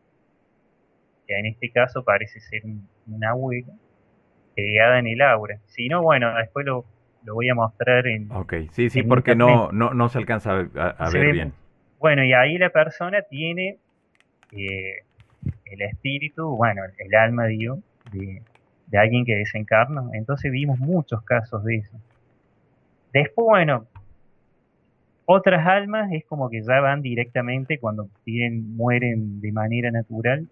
[1.27, 3.73] que en este caso parece ser un, una abuela,
[4.55, 5.59] pegada en el aura.
[5.67, 6.85] Si no, bueno, después lo,
[7.25, 8.31] lo voy a mostrar en...
[8.33, 11.53] Ok, sí, sí, porque no, no, no se alcanza a, ver bien.
[11.99, 13.79] Bueno, y ahí la persona tiene
[14.53, 15.05] eh,
[15.67, 17.79] el espíritu, bueno, el alma, digo,
[18.13, 18.43] de,
[18.91, 20.11] de alguien que desencarna.
[20.13, 21.97] Entonces vimos muchos casos de eso.
[23.13, 23.87] Después, bueno,
[25.25, 30.47] otras almas es como que ya van directamente cuando tienen, mueren de manera natural,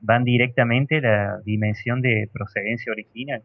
[0.00, 3.42] van directamente a la dimensión de procedencia original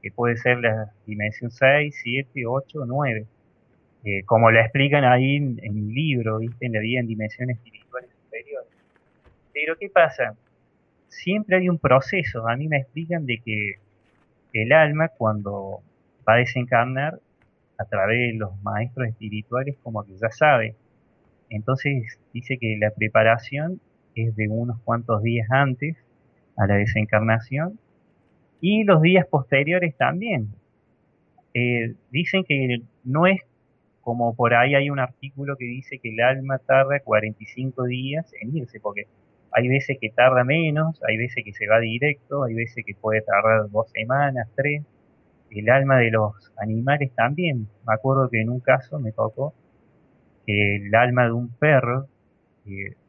[0.00, 3.26] que puede ser la dimensión 6, 7, 8, 9.
[4.26, 6.66] como lo explican ahí en, el libro, ¿viste?
[6.66, 8.70] en la vida en dimensiones espirituales superiores.
[9.52, 10.34] Pero ¿qué pasa?
[11.10, 12.48] Siempre hay un proceso.
[12.48, 13.74] A mí me explican de que
[14.52, 15.82] el alma cuando
[16.26, 17.20] va a desencarnar
[17.78, 20.76] a través de los maestros espirituales como que ya sabe.
[21.50, 23.80] Entonces dice que la preparación
[24.14, 25.96] es de unos cuantos días antes
[26.56, 27.78] a la desencarnación
[28.60, 30.48] y los días posteriores también.
[31.54, 33.40] Eh, dicen que no es
[34.02, 38.56] como por ahí hay un artículo que dice que el alma tarda 45 días en
[38.56, 39.06] irse, porque
[39.52, 43.22] hay veces que tarda menos, hay veces que se va directo, hay veces que puede
[43.22, 44.82] tardar dos semanas, tres.
[45.50, 47.66] El alma de los animales también.
[47.86, 49.52] Me acuerdo que en un caso me tocó
[50.46, 52.06] que el alma de un perro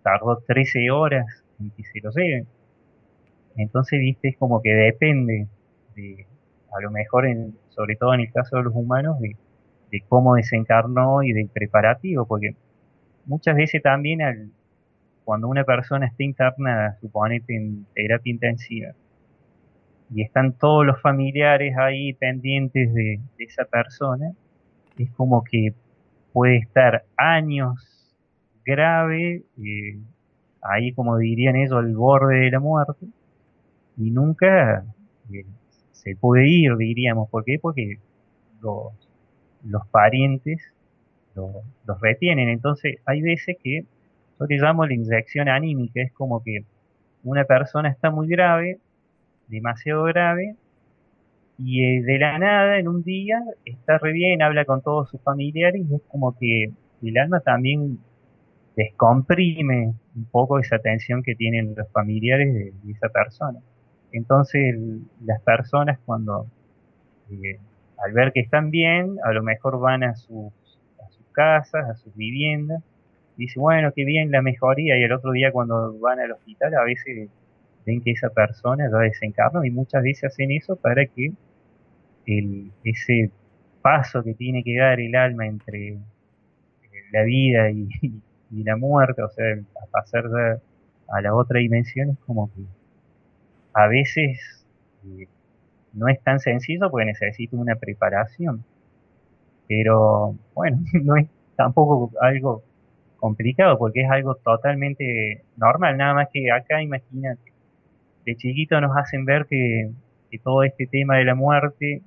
[0.01, 2.47] tardó 13 horas en que se lo lleven.
[3.57, 5.47] Entonces, viste, es como que depende
[5.95, 6.25] de,
[6.75, 9.35] a lo mejor, en, sobre todo en el caso de los humanos, de,
[9.91, 12.55] de cómo desencarnó y del preparativo, porque
[13.25, 14.49] muchas veces también al,
[15.31, 18.89] cuando una persona está internada, suponete en terapia intensiva,
[20.13, 24.33] y están todos los familiares ahí pendientes de, esa persona,
[24.97, 25.73] es como que
[26.33, 28.13] puede estar años
[28.65, 29.99] grave, eh,
[30.61, 33.05] ahí como dirían ellos, al borde de la muerte,
[33.95, 34.83] y nunca
[35.31, 35.45] eh,
[35.93, 37.29] se puede ir, diríamos.
[37.29, 37.57] ¿Por qué?
[37.57, 37.99] Porque
[38.61, 38.91] los,
[39.63, 40.61] los parientes
[41.35, 42.49] los retienen.
[42.49, 43.85] Entonces hay veces que
[44.41, 46.63] yo le llamo la inyección anímica, es como que
[47.23, 48.79] una persona está muy grave,
[49.47, 50.55] demasiado grave,
[51.57, 55.21] y eh, de la nada, en un día, está re bien, habla con todos sus
[55.21, 56.71] familiares, y es como que
[57.03, 57.99] el alma también
[58.75, 63.59] descomprime un poco esa tensión que tienen los familiares de, esa persona.
[64.11, 64.75] Entonces,
[65.23, 66.47] las personas cuando,
[67.29, 67.59] eh,
[68.03, 70.51] al ver que están bien, a lo mejor van a sus,
[70.99, 72.81] a sus casas, a sus viviendas,
[73.41, 76.83] dice, bueno, qué bien la mejoría, y el otro día cuando van al hospital a
[76.83, 77.29] veces
[77.85, 81.31] ven que esa persona ya desencarna y muchas veces hacen eso para que
[82.27, 83.31] el, ese
[83.81, 85.99] paso que tiene que dar el alma entre eh,
[87.11, 87.89] la vida y,
[88.63, 89.45] la muerte, o sea,
[89.81, 90.25] a pasar
[91.07, 92.61] a la otra dimensión es como que
[93.73, 94.65] a veces
[95.05, 95.27] eh,
[95.93, 98.63] no es tan sencillo porque necesita una preparación.
[99.67, 102.63] Pero bueno, no es tampoco algo
[103.21, 107.53] complicado porque es algo totalmente normal, nada más que acá imagínate,
[108.25, 109.91] de chiquito nos hacen ver que,
[110.43, 112.01] todo este tema de la muerte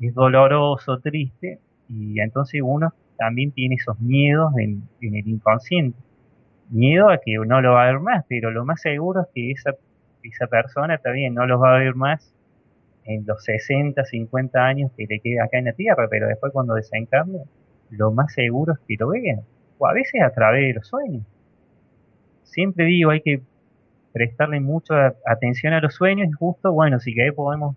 [0.00, 5.96] es doloroso, triste, y entonces uno también tiene esos miedos en, el inconsciente.
[6.68, 9.52] Miedo a que no lo va a ver más, pero lo más seguro es que
[9.52, 9.70] esa,
[10.24, 12.34] esa persona bien, no los va a ver más
[13.04, 16.74] en los 60, 50 años que le queda acá en la Tierra, pero después cuando
[16.74, 17.38] desencarne,
[17.90, 19.42] lo más seguro es que lo vean
[19.78, 21.22] o a veces a través de los sueños.
[22.44, 23.42] Siempre digo, hay que
[24.12, 27.76] prestarle mucha atención a los sueños y justo, bueno, si que podemos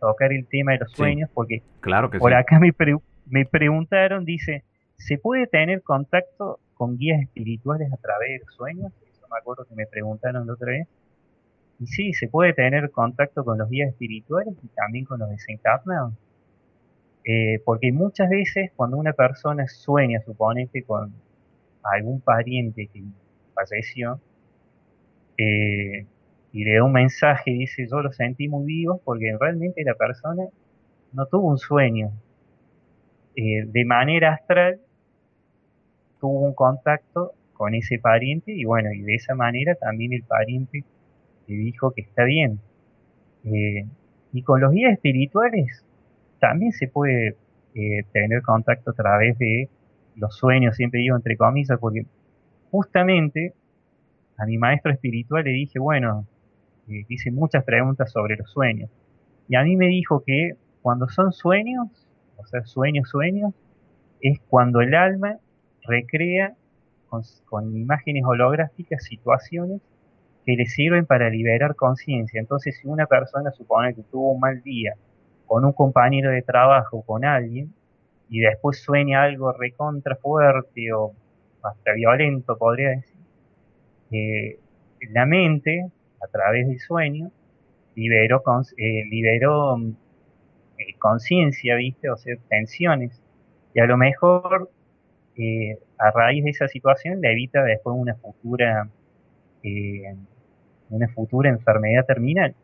[0.00, 2.72] tocar el tema de los sueños, porque claro que por acá me,
[3.26, 4.64] me preguntaron, dice,
[4.96, 8.92] ¿se puede tener contacto con guías espirituales a través de los sueños?
[9.10, 10.88] Eso me acuerdo que me preguntaron la otra vez.
[11.78, 16.12] Y sí, se puede tener contacto con los guías espirituales y también con los desencarnados.
[17.24, 21.12] Eh, porque muchas veces cuando una persona sueña, suponete, con
[21.82, 23.02] algún pariente que
[23.54, 24.20] falleció,
[25.36, 26.06] eh,
[26.52, 29.94] y le da un mensaje y dice yo lo sentí muy vivo, porque realmente la
[29.94, 30.44] persona
[31.12, 32.10] no tuvo un sueño.
[33.36, 34.80] Eh, de manera astral
[36.20, 40.84] tuvo un contacto con ese pariente y bueno, y de esa manera también el pariente
[41.46, 42.60] le dijo que está bien.
[44.32, 45.84] y con los guías espirituales
[46.40, 47.36] también se puede
[47.74, 49.68] eh, tener contacto a través de
[50.16, 52.04] los sueños, siempre digo entre comillas, porque
[52.70, 53.54] justamente
[54.36, 56.26] a mi maestro espiritual le dije, bueno,
[57.08, 58.90] hice muchas preguntas sobre los sueños.
[59.48, 61.88] Y a mí me dijo que cuando son sueños,
[62.36, 63.52] o sea, sueños, sueños,
[64.20, 65.36] es cuando el alma
[65.86, 66.54] recrea
[67.08, 69.80] con, con imágenes holográficas situaciones
[70.44, 72.40] que le sirven para liberar conciencia.
[72.40, 74.94] Entonces, si una persona supone que tuvo un mal día
[75.50, 77.74] con un compañero de trabajo, con alguien,
[78.28, 81.10] y después sueña algo recontra fuerte o
[81.60, 83.16] hasta violento, podría decir,
[84.12, 84.60] eh,
[85.12, 85.90] la mente,
[86.22, 87.32] a través del sueño,
[87.96, 88.44] liberó,
[88.76, 89.08] eh,
[90.78, 92.08] eh, conciencia, ¿viste?
[92.10, 93.20] O sea, tensiones.
[93.74, 94.70] Y a lo mejor,
[95.98, 98.88] a raíz de esa situación, le evita después una futura,
[100.90, 102.54] una futura enfermedad terminal.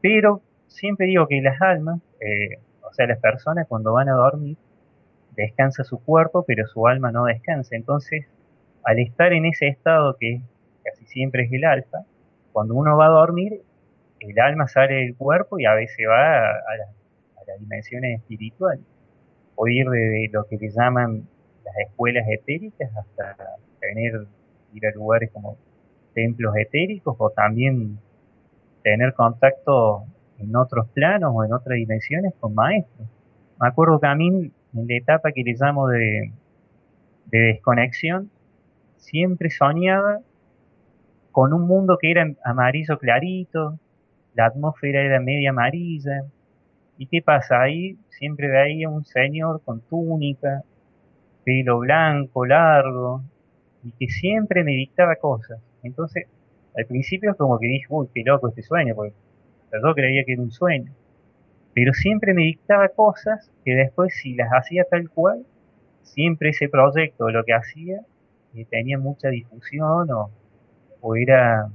[0.00, 4.56] Pero siempre digo que las almas, eh, o sea, las personas cuando van a dormir,
[5.34, 7.74] descansa su cuerpo, pero su alma no descansa.
[7.74, 8.26] Entonces,
[8.84, 10.40] al estar en ese estado que
[10.84, 12.04] casi siempre es el alfa,
[12.52, 13.62] cuando uno va a dormir,
[14.20, 16.76] el alma sale del cuerpo y a veces va a,
[17.46, 18.84] las dimensiones espirituales.
[19.56, 21.26] O ir de, lo que le llaman
[21.64, 23.36] las escuelas etéricas hasta
[23.80, 24.26] tener,
[24.74, 25.56] ir a lugares como
[26.14, 27.98] templos etéricos o también
[28.82, 30.04] tener contacto
[30.42, 33.08] en otros planos o en otras dimensiones con maestros.
[33.60, 36.32] Me acuerdo que a mí, en la etapa que le llamo de,
[37.26, 38.30] de desconexión,
[38.96, 40.20] siempre soñaba
[41.30, 43.78] con un mundo que era amarillo clarito,
[44.34, 46.24] la atmósfera era media amarilla.
[46.98, 47.62] ¿Y qué pasa?
[47.62, 50.62] Ahí siempre veía un señor con túnica,
[51.44, 53.22] pelo blanco, largo,
[53.82, 55.60] y que siempre me dictaba cosas.
[55.82, 56.26] Entonces,
[56.76, 59.14] al principio como que dije, uy, qué loco este sueño, porque
[59.82, 60.92] yo creía que era un sueño.
[61.74, 65.44] Pero siempre me dictaba cosas que después si las hacía tal cual,
[66.02, 68.00] siempre ese proyecto, lo que hacía,
[68.54, 70.30] eh, tenía mucha difusión o,
[71.00, 71.70] o era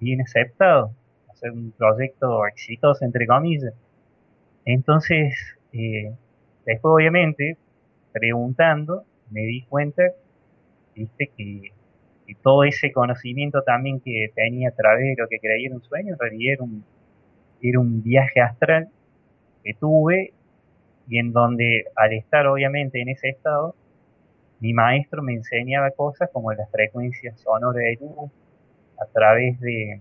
[0.00, 0.92] bien aceptado,
[1.28, 3.74] hacer un proyecto exitoso, entre comillas.
[4.64, 5.34] Entonces,
[5.72, 6.12] eh,
[6.66, 7.56] después obviamente,
[8.12, 10.02] preguntando, me di cuenta,
[10.94, 11.72] viste, que,
[12.34, 16.12] todo ese conocimiento también que tenía a través de lo que creía en un sueño,
[16.12, 16.84] en realidad era un,
[17.62, 18.88] era un viaje astral
[19.64, 20.32] que tuve
[21.08, 23.74] y en donde al estar obviamente en ese estado,
[24.60, 28.30] mi maestro me enseñaba cosas como las frecuencias sonoras de luz,
[29.00, 30.00] a través de,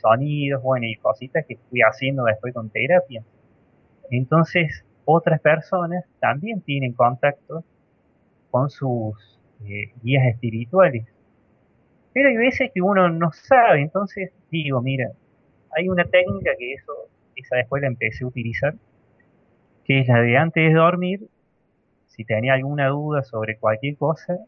[0.00, 3.22] sonidos, bueno, y cositas que fui haciendo después con terapia.
[4.10, 7.64] Entonces, otras personas también tienen contacto
[8.50, 11.06] con sus eh, guías espirituales.
[12.14, 15.10] Pero hay veces que uno no sabe, entonces digo, mira,
[15.76, 16.92] hay una técnica que eso,
[17.36, 18.74] esa después la empecé a utilizar,
[19.84, 21.28] que es la de antes de dormir,
[22.06, 24.38] si tenía alguna duda sobre cualquier cosa,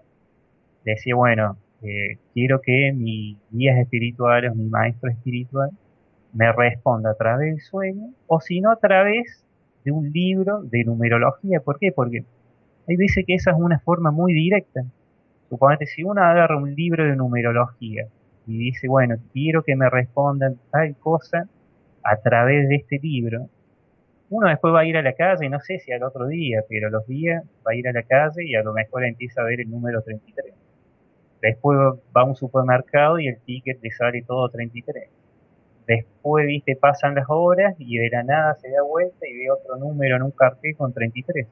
[0.84, 5.70] decía, bueno, eh, quiero que mi guías espirituales, mi maestro espiritual,
[6.32, 9.44] me responda a través del sueño, o si no a través
[9.84, 11.60] de un libro de numerología.
[11.60, 11.92] ¿Por qué?
[11.92, 12.24] Porque
[12.88, 14.84] hay veces que esa es una forma muy directa.
[15.48, 18.06] Suponete, si uno agarra un libro de numerología
[18.46, 21.48] y dice, bueno, quiero que me respondan tal cosa
[22.02, 23.48] a través de este libro,
[24.28, 26.90] uno después va a ir a la calle, no sé si al otro día, pero
[26.90, 29.60] los días va a ir a la calle y a lo mejor empieza a ver
[29.60, 30.52] el número 33.
[31.40, 31.78] Después
[32.16, 35.08] va a un supermercado y el ticket le sale todo 33.
[35.86, 39.76] Después, viste, pasan las horas y de la nada se da vuelta y ve otro
[39.76, 41.46] número en un cartel con 33.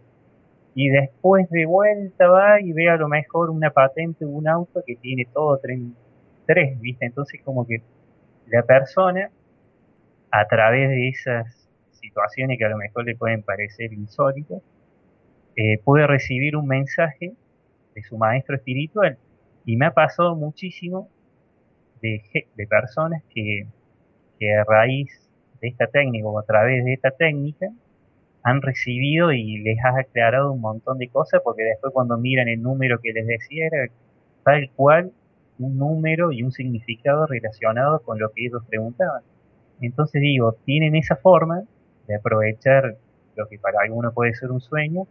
[0.74, 4.82] Y después de vuelta va y ve a lo mejor una patente de un auto
[4.84, 7.06] que tiene todo 33, viste.
[7.06, 7.82] Entonces como que
[8.48, 9.30] la persona,
[10.30, 14.62] a través de esas situaciones que a lo mejor le pueden parecer insólitas,
[15.56, 17.32] eh, puede recibir un mensaje
[17.94, 19.16] de su maestro espiritual.
[19.64, 21.08] Y me ha pasado muchísimo
[22.02, 22.22] de,
[22.54, 23.66] de personas que,
[24.38, 27.68] que, a raíz de esta técnica o a través de esta técnica
[28.44, 32.62] han recibido y les ha aclarado un montón de cosas porque después cuando miran el
[32.62, 33.90] número que les decía era
[34.44, 35.12] tal cual
[35.58, 39.22] un número y un significado relacionado con lo que ellos preguntaban.
[39.80, 41.62] Entonces digo, tienen esa forma
[42.06, 42.96] de aprovechar
[43.34, 45.06] lo que para algunos puede ser un sueño,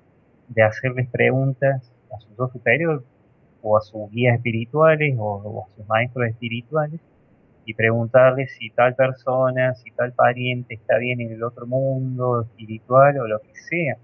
[0.49, 3.03] de hacerles preguntas a sus dos superiores
[3.63, 6.99] o a sus guías espirituales o, a sus maestros espirituales
[7.66, 13.20] y preguntarles si tal persona, si tal pariente está bien en el otro mundo espiritual
[13.20, 13.97] o lo que sea.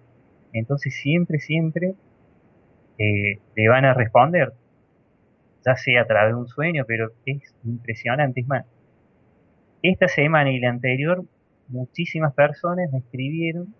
[0.53, 1.95] Entonces siempre, siempre
[2.97, 4.53] eh, le van a responder,
[5.65, 8.41] ya sea a través de un sueño, pero es impresionante.
[8.41, 8.65] Es más,
[9.81, 11.23] esta semana y la anterior
[11.67, 13.73] muchísimas personas me escribieron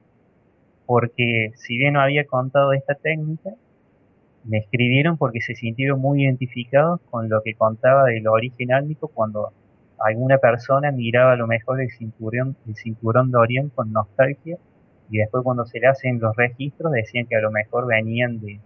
[0.85, 3.51] porque si bien no había contado esta técnica,
[4.43, 9.51] me escribieron porque se sintieron muy identificados con lo que contaba del origen álmico cuando
[9.99, 14.57] alguna persona miraba a lo mejor el cinturón, el cinturón de Orión con nostalgia
[15.09, 18.59] y después cuando se le hacen los registros decían que a lo mejor venían de,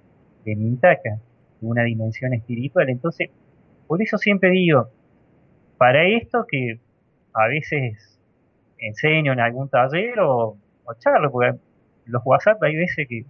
[0.45, 1.19] de Mintaca,
[1.61, 2.89] de una dimensión espiritual.
[2.89, 3.29] Entonces,
[3.87, 4.89] por eso siempre digo,
[5.77, 6.79] para esto que
[7.33, 8.19] a veces
[8.77, 10.57] enseño en algún taller o,
[10.99, 11.57] charlo, porque
[12.05, 13.25] los WhatsApp hay veces que,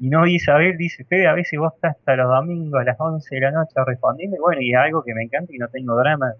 [0.00, 3.34] y no Isabel dice, Fede, a veces vos estás hasta los domingos a las 11
[3.34, 6.34] de la noche respondiendo, bueno, y es algo que me encanta y no tengo drama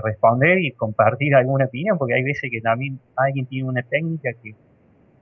[0.00, 4.54] responder y compartir alguna opinión, porque hay veces que también alguien tiene una técnica que,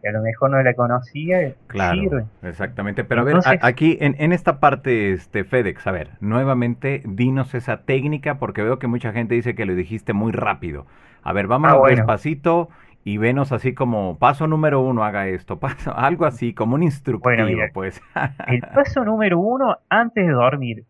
[0.06, 2.24] a lo mejor no la conocía, claro, sirve.
[2.42, 7.54] Exactamente, pero a ver, aquí en, en, esta parte, este FedEx, a ver, nuevamente dinos
[7.54, 10.86] esa técnica, porque veo que mucha gente dice que lo dijiste muy rápido.
[11.22, 12.68] A ver, vamos ah, despacito
[13.04, 17.60] y venos así como paso número uno haga esto, paso, algo así, como un instructivo,
[17.72, 18.00] pues.
[18.46, 20.84] el paso número uno antes de dormir,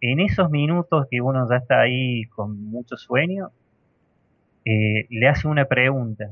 [0.00, 3.50] en esos minutos que uno ya está ahí con mucho sueño,
[4.64, 6.30] eh, le hace una pregunta.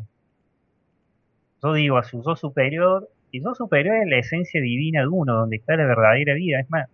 [1.62, 5.34] Yo digo a su yo superior, y yo superior es la esencia divina de uno,
[5.34, 6.60] donde está la verdadera vida.
[6.60, 6.88] Es más,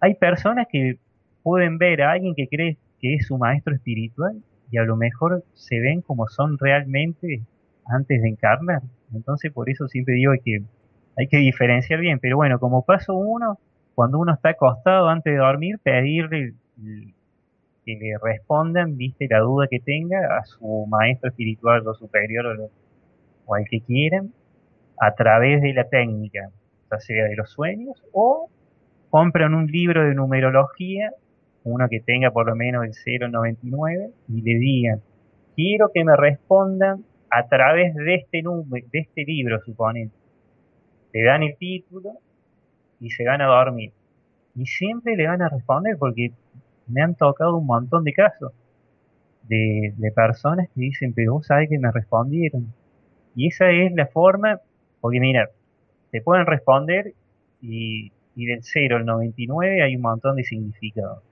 [0.00, 0.98] hay personas que
[1.42, 5.44] pueden ver a alguien que cree que es su maestro espiritual y a lo mejor
[5.54, 7.42] se ven como son realmente
[7.86, 8.82] antes de encarnar.
[9.14, 10.62] Entonces por eso siempre digo que
[11.16, 12.18] hay que diferenciar bien.
[12.18, 13.58] Pero bueno, como paso uno,
[13.94, 16.54] cuando uno está acostado antes de dormir, pedirle
[17.84, 22.70] que le respondan, viste, la duda que tenga a su maestro espiritual o superior
[23.46, 24.32] o, al que quieran,
[25.00, 26.50] a través de la técnica,
[26.90, 28.48] ya sea de los sueños, o
[29.10, 31.12] compran un libro de numerología,
[31.64, 35.00] uno que tenga por lo menos el 099, y le digan,
[35.54, 40.10] quiero que me respondan a través de este, de este libro, suponen.
[41.12, 42.14] Le dan el título
[43.00, 43.92] y se van a dormir.
[44.54, 46.32] Y siempre le van a responder porque
[46.86, 48.52] me han tocado un montón de casos
[49.48, 52.72] de, de personas que dicen, pero vos sabés que me respondieron.
[53.34, 54.60] Y esa es la forma,
[55.00, 55.50] porque mira,
[56.10, 57.14] te pueden responder
[57.60, 61.22] y, y del 0 al 99 hay un montón de significados.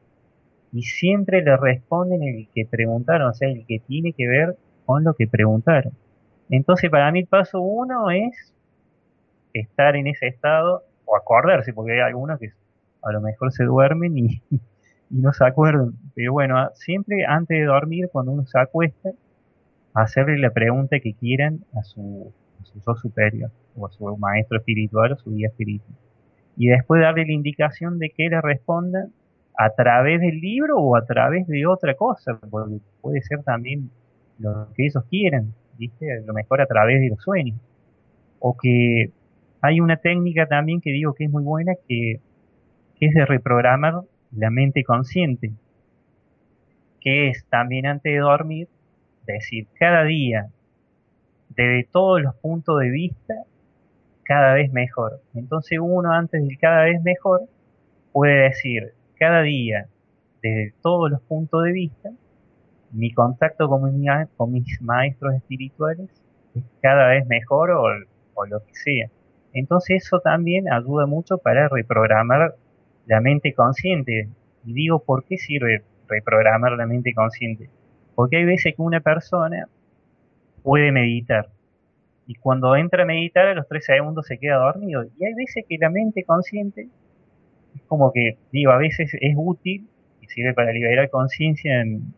[0.73, 4.57] Y siempre le responden el que preguntaron, o sea, el que tiene que ver
[4.87, 5.93] con lo que preguntaron.
[6.51, 8.53] Entonces, para mí el paso uno es
[9.53, 12.53] estar en ese estado o acordarse, porque hay algunos que
[13.03, 14.42] a lo mejor se duermen y,
[15.11, 15.92] no se acuerdan.
[16.14, 19.11] Pero bueno, siempre antes de dormir, cuando uno se acuesta,
[19.94, 24.59] hacerle la pregunta que quieran a su, a su yo superior, o a su maestro
[24.59, 25.96] espiritual o su guía espiritual.
[26.57, 29.09] Y después darle la indicación de que le responda
[29.57, 33.90] a través del libro o a través de otra cosa, porque puede ser también
[34.38, 36.18] lo que ellos quieran, ¿viste?
[36.18, 37.59] A lo mejor a través de los sueños.
[38.38, 39.11] O que
[39.63, 42.21] hay una técnica también que digo que es muy buena, que,
[43.01, 45.53] es de reprogramar la mente consciente,
[47.01, 48.69] que es también antes de dormir,
[49.27, 50.49] decir cada día,
[51.49, 53.35] desde todos los puntos de vista,
[54.23, 55.21] cada vez mejor.
[55.35, 57.43] Entonces uno antes del cada vez mejor
[58.13, 59.87] puede decir cada día,
[60.43, 62.11] desde todos los puntos de vista,
[62.93, 64.01] mi contacto con,
[64.53, 66.09] mis maestros espirituales
[66.55, 69.11] es cada vez mejor o, lo que sea.
[69.53, 72.55] Entonces eso también ayuda mucho para reprogramar
[73.07, 74.28] la mente consciente.
[74.64, 77.68] Y digo, ¿por qué sirve reprogramar la mente consciente?
[78.14, 79.68] Porque hay veces que una persona
[80.62, 81.48] puede meditar.
[82.26, 85.05] Y cuando entra a meditar, a los tres segundos se queda dormido.
[85.18, 86.88] Y hay veces que la mente consciente
[87.74, 89.88] es como que, digo, a veces es útil
[90.20, 92.14] y sirve para liberar conciencia en,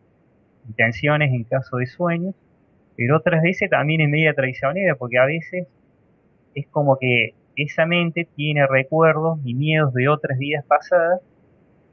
[0.67, 2.35] intenciones en caso de sueños,
[2.97, 5.67] pero otras veces también es media traicionera, porque a veces
[6.55, 11.21] es como que esa mente tiene recuerdos y miedos de otras vidas pasadas,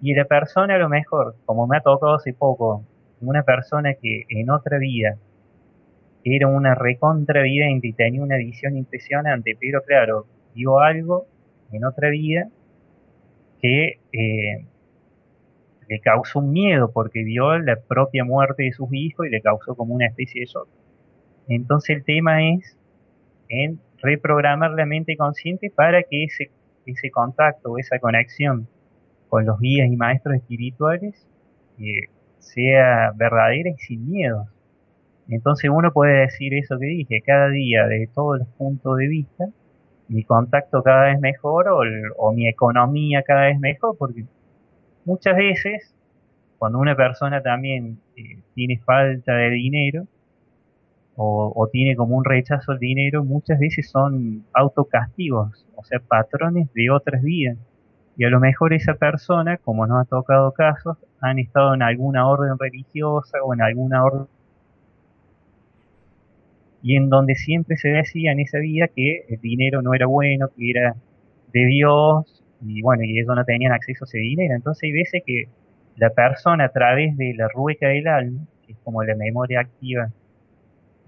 [0.01, 2.85] y la persona a lo mejor, como me ha tocado hace poco,
[3.21, 5.17] una persona que en otra vida
[6.25, 11.27] era una recontra vida y tenía una visión impresionante, pero claro, vio algo
[11.73, 12.49] en otra vida
[13.61, 14.67] que eh,
[15.89, 19.75] le causó un miedo porque vio la propia muerte de sus hijos y le causó
[19.75, 20.69] como una especie de shock.
[21.49, 22.77] Entonces el tema es
[23.49, 26.51] en reprogramar la mente consciente para que ese,
[26.87, 28.69] ese contacto, esa conexión
[29.29, 31.27] con los guías y maestros espirituales
[31.79, 34.47] eh, sea verdadera y sin miedos.
[35.29, 39.49] Entonces uno puede decir eso que dije, cada día de todos los puntos de vista,
[40.09, 41.69] mi contacto cada vez mejor
[42.19, 44.25] o, mi economía cada vez mejor, porque
[45.05, 45.95] muchas veces,
[46.59, 50.07] cuando una persona también eh, tiene falta de dinero
[51.17, 56.91] o, tiene como un rechazo al dinero, muchas veces son autocastigos, o sea, patrones de
[56.91, 57.59] otras vidas.
[58.17, 62.27] Y a lo mejor esa persona, como nos ha tocado casos, han estado en alguna
[62.27, 64.27] orden religiosa o en alguna orden
[66.83, 70.49] y en donde siempre se decía en esa vida que el dinero no era bueno,
[70.49, 70.97] que era
[71.53, 74.55] de Dios y bueno, y ellos no tenían acceso a ese dinero.
[74.55, 75.45] Entonces hay veces que
[75.97, 80.11] la persona a través de la rueca del alma, que es como la memoria activa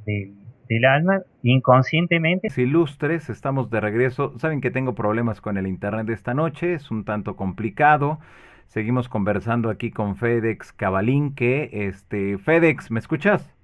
[0.05, 2.49] del, alma, inconscientemente...
[2.57, 4.39] Ilustres, estamos de regreso.
[4.39, 8.19] Saben que tengo problemas con el internet esta noche, es un tanto complicado.
[8.67, 13.55] Seguimos conversando aquí con FedEx Cabalín, que este FedEx, ¿me escuchas?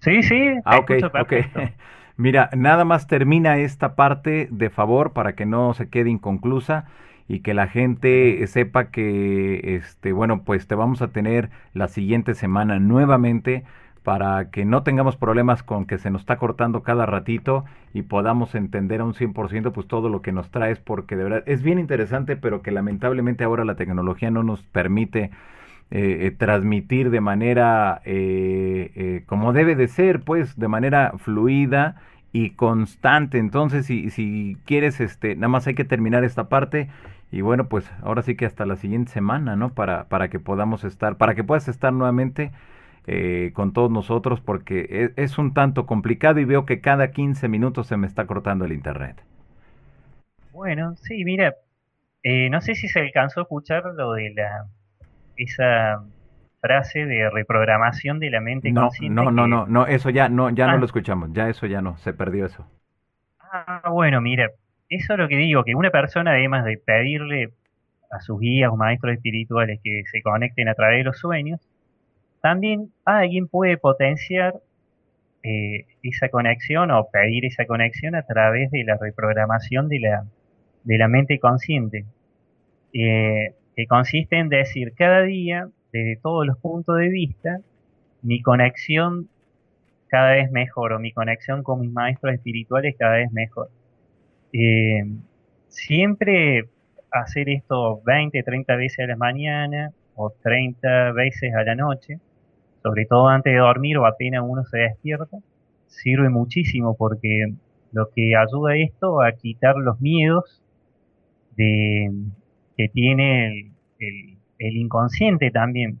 [0.00, 0.54] Sí, sí.
[0.64, 1.32] Ah, ok, ok.
[2.16, 6.86] Mira, nada más termina esta parte de favor para que no se quede inconclusa
[7.28, 12.34] y que la gente sepa que, este, bueno, pues te vamos a tener la siguiente
[12.34, 13.64] semana nuevamente
[14.08, 18.54] para que no tengamos problemas con que se nos está cortando cada ratito y podamos
[18.54, 21.78] entender a un 100% pues todo lo que nos traes porque de verdad es bien
[21.78, 25.24] interesante pero que lamentablemente ahora la tecnología no nos permite
[25.90, 31.96] eh, eh, transmitir de manera eh, como debe de ser, pues de manera fluida
[32.32, 33.36] y constante.
[33.36, 36.88] Entonces, si, si quieres, este, nada más hay que terminar esta parte
[37.30, 39.68] y bueno, pues ahora sí que hasta la siguiente semana, ¿no?
[39.74, 42.52] Para, para que podamos estar, para que puedas estar nuevamente
[43.54, 47.86] con todos nosotros porque es, es, un tanto complicado y veo que cada 15 minutos
[47.86, 49.22] se me está cortando el internet.
[50.52, 51.54] Bueno, sí, mira,
[52.50, 54.66] no sé si se alcanzó a escuchar lo de la
[55.36, 56.02] esa
[56.60, 59.14] frase de reprogramación de la mente no, consciente.
[59.14, 60.78] No, no, no, no, eso ya no, ya no ah.
[60.78, 62.66] lo escuchamos, ya eso ya no, se perdió eso.
[63.40, 64.50] Ah, bueno, mira,
[64.88, 67.50] eso es lo que digo, que una persona además de pedirle
[68.10, 71.60] a sus guías o maestros espirituales que se conecten a través de los sueños,
[72.40, 74.60] también alguien puede potenciar
[75.42, 80.24] eh, esa conexión o pedir esa conexión a través de la reprogramación de la,
[80.84, 82.04] de la mente consciente,
[82.92, 87.60] eh, que consiste en decir cada día, desde todos los puntos de vista,
[88.22, 89.28] mi conexión
[90.08, 93.70] cada vez mejor o mi conexión con mis maestros espirituales cada vez mejor.
[94.52, 95.04] Eh,
[95.68, 96.68] siempre
[97.10, 102.18] hacer esto 20, 30 veces a la mañana o 30 veces a la noche,
[102.82, 105.38] sobre todo antes de dormir o apenas uno se despierta,
[105.86, 107.52] sirve muchísimo porque
[107.92, 110.62] lo que ayuda a esto a quitar los miedos
[111.56, 112.10] de,
[112.76, 115.98] que tiene el, inconsciente también.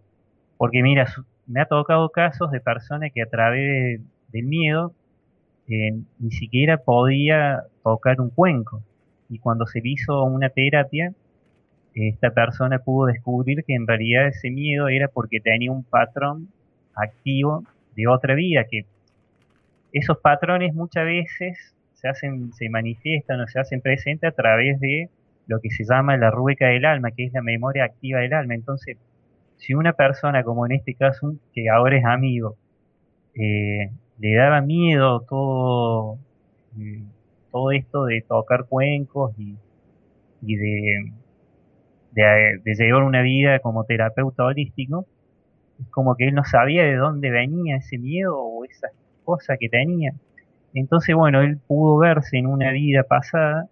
[0.56, 1.06] Porque mira,
[1.46, 4.00] me ha tocado casos de personas que a través
[4.32, 4.92] del miedo
[5.68, 8.82] eh, ni siquiera podía tocar un cuenco.
[9.28, 11.12] Y cuando se le hizo una terapia,
[11.94, 16.48] esta persona pudo descubrir que en realidad ese miedo era porque tenía un patrón
[17.02, 17.64] activo
[17.96, 18.84] de otra vida, que
[19.92, 25.08] esos patrones muchas veces se hacen, se manifiestan o se hacen presentes a través de
[25.46, 28.54] lo que se llama la rueca del alma, que es la memoria activa del alma.
[28.54, 28.98] Entonces,
[29.56, 32.56] si una persona, como en este caso, que ahora es amigo,
[33.34, 36.18] eh, le daba miedo todo,
[36.78, 37.02] eh,
[37.50, 39.56] todo esto de tocar cuencos y,
[40.56, 41.12] de,
[42.12, 45.06] de, de, llevar una vida como terapeuta holístico,
[45.90, 48.88] como que él no sabía de dónde venía ese miedo o esa
[49.24, 50.12] cosa que tenía.
[50.74, 53.68] Entonces, bueno, él pudo verse en una vida pasada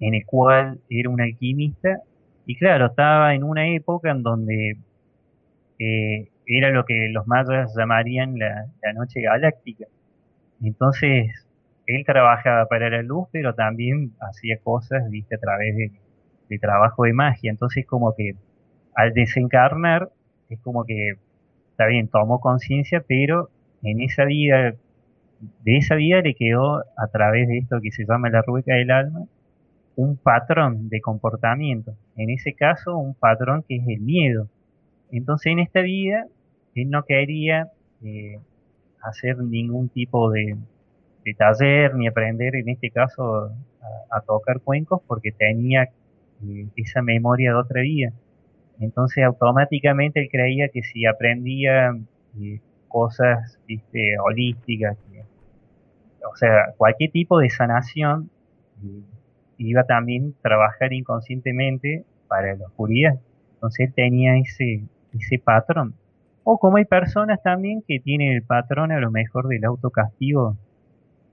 [0.00, 2.00] en el cual era un alquimista
[2.46, 4.76] y claro, estaba en una época en donde
[5.78, 9.86] eh, era lo que los mayas llamarían la, noche galáctica.
[10.62, 11.46] Entonces,
[11.86, 15.92] él trabajaba para la luz, pero también hacía cosas, viste, a través de,
[16.48, 17.50] de trabajo de magia.
[17.50, 18.34] Entonces, como que
[18.94, 20.10] al desencarnar,
[20.54, 21.14] es como que,
[21.70, 23.50] está bien, tomó conciencia, pero
[23.82, 24.74] en esa vida,
[25.62, 28.90] de esa vida le quedó a través de esto que se llama la rueca del
[28.90, 29.26] alma,
[29.96, 31.94] un patrón de comportamiento.
[32.16, 34.48] En ese caso, un patrón que es el miedo.
[35.12, 36.26] Entonces, en esta vida,
[36.74, 37.68] él no quería
[38.02, 38.38] eh,
[39.02, 40.56] hacer ningún tipo de,
[41.36, 43.50] taller ni aprender, en este caso,
[44.10, 45.84] a, tocar cuencos porque tenía
[46.44, 48.12] eh, esa memoria de otra vida.
[48.80, 51.96] Entonces, automáticamente él creía que si aprendía
[52.40, 53.58] eh, cosas
[54.22, 54.96] holísticas,
[56.30, 58.30] o sea, cualquier tipo de sanación,
[59.58, 63.18] iba también a trabajar inconscientemente para la oscuridad.
[63.54, 65.94] Entonces él tenía ese, ese patrón.
[66.42, 70.56] O como hay personas también que tienen el patrón a lo mejor del autocastigo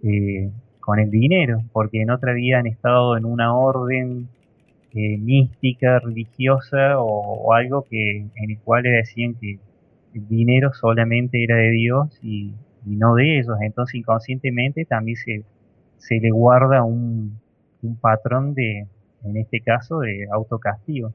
[0.03, 4.29] eh, con el dinero, porque en otra vida han estado en una orden
[4.93, 9.59] mística, religiosa o, algo que en el cual le decían que
[10.13, 12.53] el dinero solamente era de Dios y,
[12.85, 13.57] no de ellos.
[13.61, 15.43] Entonces inconscientemente también se,
[15.97, 17.39] se le guarda un,
[17.83, 18.87] un patrón de,
[19.23, 21.13] en este caso, de autocastigo.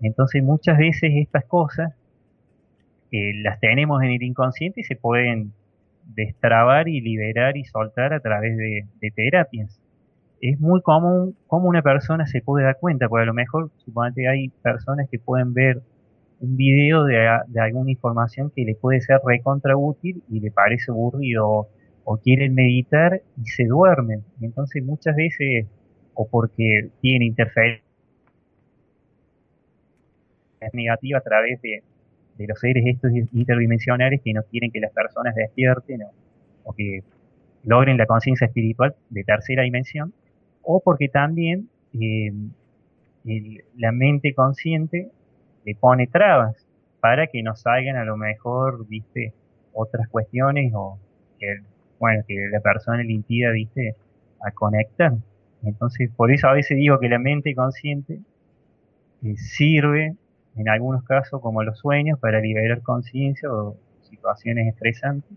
[0.00, 1.94] Entonces muchas veces estas cosas
[3.10, 5.52] eh, las tenemos en el inconsciente y se pueden
[6.14, 9.77] destrabar y liberar y soltar a través de, terapias.
[10.40, 14.28] Es muy común cómo una persona se puede dar cuenta, porque a lo mejor suponete
[14.28, 15.82] hay personas que pueden ver
[16.40, 17.26] un video de,
[17.60, 21.68] alguna información que les puede ser recontra útil y le parece aburrido
[22.04, 24.24] o, quieren meditar y se duermen.
[24.40, 25.66] Entonces muchas veces
[26.14, 27.84] o porque tiene interferencia
[30.72, 31.82] negativa a través de,
[32.46, 36.02] los seres estos interdimensionales que no quieren que las personas despierten
[36.64, 37.02] o, que
[37.64, 40.12] logren la conciencia espiritual de tercera dimensión,
[40.70, 42.30] o porque también eh,
[43.78, 45.10] la mente consciente
[45.64, 46.56] le pone trabas
[47.00, 49.32] para que no salgan a lo mejor, viste,
[49.72, 50.98] otras cuestiones o
[51.38, 51.62] que,
[51.98, 53.48] bueno, que la persona le impida,
[54.44, 55.14] a conectar.
[55.62, 58.20] Entonces, por eso a veces digo que la mente consciente
[59.22, 60.16] eh, sirve
[60.54, 65.32] en algunos casos como los sueños para liberar conciencia o situaciones estresantes,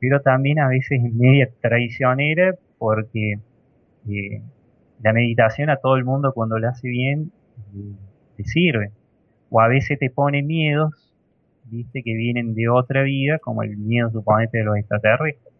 [0.00, 3.38] pero también a veces es media traicionera porque
[4.08, 4.42] eh,
[5.02, 7.30] la meditación a todo el mundo cuando la hace bien
[7.76, 7.94] eh,
[8.36, 8.90] te sirve.
[9.50, 11.12] O a veces te pone miedos,
[11.64, 15.52] viste, que vienen de otra vida, como el miedo suponete de los extraterrestres,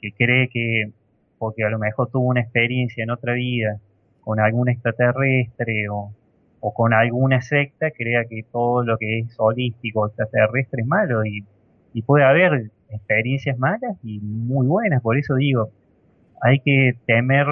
[0.00, 0.90] que cree que
[1.38, 3.78] porque a lo mejor tuvo una experiencia en otra vida
[4.20, 6.12] con algún extraterrestre o,
[6.60, 11.44] o con alguna secta crea que todo lo que es holístico extraterrestre es malo y,
[11.92, 15.70] y puede haber experiencias malas y muy buenas, por eso digo,
[16.40, 17.46] hay que temer,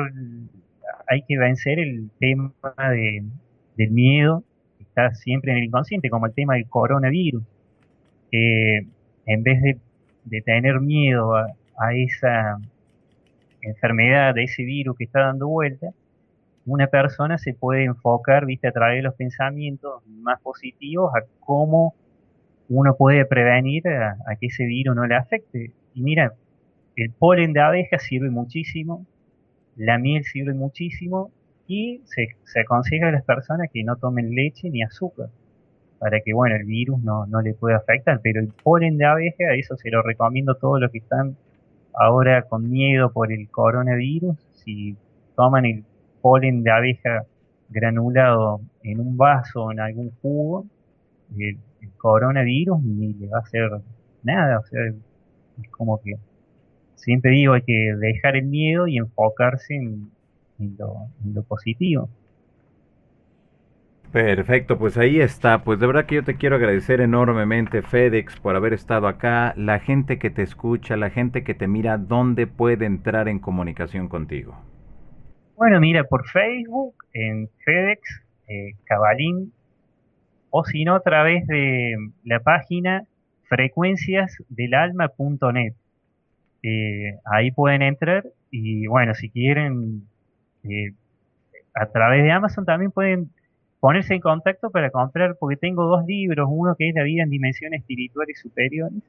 [1.13, 2.53] hay que vencer el tema
[2.91, 3.23] de,
[3.77, 4.45] del miedo
[4.79, 7.43] que está siempre en el inconsciente, como el tema del coronavirus,
[8.31, 8.87] que
[9.27, 11.49] en vez de, tener miedo a,
[11.79, 12.59] a esa
[13.61, 15.91] enfermedad, a ese virus que está dando vuelta,
[16.65, 21.95] una persona se puede enfocar, viste, a través de los pensamientos más positivos a cómo
[22.69, 25.73] uno puede prevenir a, que ese virus no le afecte.
[25.95, 26.33] Y mira,
[26.97, 29.05] el polen de abeja sirve muchísimo,
[29.77, 31.31] la miel sirve muchísimo
[31.67, 35.29] y se, se aconseja a las personas que no tomen leche ni azúcar
[36.03, 38.19] para que, bueno, el virus no, no le pueda afectar.
[38.21, 41.37] Pero el polen de abeja, eso se lo recomiendo a todos los que están
[41.95, 44.37] ahora con miedo por el coronavirus.
[44.65, 44.97] Si
[45.37, 45.85] toman el
[46.21, 47.25] polen de abeja
[47.69, 50.67] granulado en un vaso o en algún jugo,
[51.39, 51.57] el,
[51.99, 53.71] coronavirus ni le va a hacer
[54.25, 54.59] nada.
[54.59, 56.17] O sea, es como que
[57.03, 60.11] siempre digo, hay que dejar el miedo y enfocarse en,
[60.79, 62.09] lo, en lo positivo.
[64.13, 65.65] Perfecto, pues ahí está.
[65.65, 69.55] Pues de verdad que yo te quiero agradecer enormemente, FedEx, por haber estado acá.
[69.57, 74.09] La gente que te escucha, la gente que te mira, ¿dónde puede entrar en comunicación
[74.09, 74.61] contigo?
[75.57, 79.55] Bueno, mira, por Facebook, en FedEx, eh, Cabalín,
[80.51, 83.07] o si no, a través de la página
[83.49, 85.73] frecuenciasdelalma.net.
[86.63, 90.07] Eh, ahí pueden entrar y bueno, si quieren,
[90.65, 90.93] eh,
[91.75, 93.31] a través de Amazon también pueden
[93.81, 97.31] ponerse en contacto para comprar, porque tengo dos libros, uno que es La vida en
[97.31, 99.03] dimensiones espirituales superiores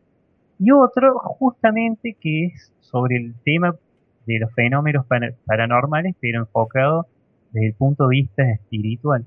[0.60, 3.76] y otro justamente que es sobre el tema
[4.26, 5.06] de los fenómenos
[5.46, 7.08] paranormales, pero enfocado
[7.52, 9.26] desde el punto de vista espiritual.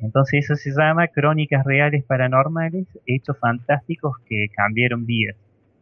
[0.00, 5.36] Entonces eso se llama Crónicas Reales Paranormales, Hechos Fantásticos que cambiaron vidas.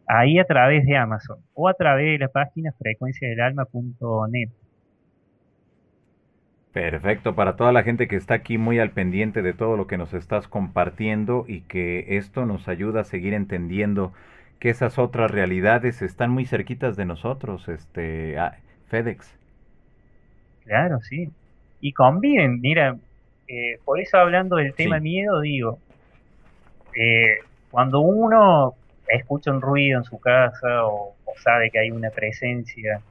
[0.07, 4.49] Ahí a través de Amazon o a través de la página frecuenciadelalma.net.
[6.73, 9.97] Perfecto, para toda la gente que está aquí muy al pendiente de todo lo que
[9.97, 14.11] nos estás compartiendo y que esto nos ayuda a seguir entendiendo
[14.59, 18.37] que esas otras realidades están muy cerquitas de nosotros, este
[18.87, 19.37] FedEx.
[20.65, 21.29] Claro, sí.
[21.79, 22.95] Y conviven, mira,
[23.47, 25.77] eh, por eso hablando del tema miedo, digo,
[26.95, 27.39] eh,
[27.69, 28.73] cuando uno
[29.15, 33.01] escucha un ruido en su casa o, sabe que hay una presencia,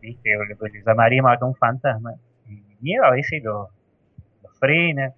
[0.00, 0.36] ¿viste?
[0.36, 2.12] o lo que le llamaríamos acá un fantasma,
[2.46, 3.70] el miedo a veces lo,
[4.42, 5.12] lo frena,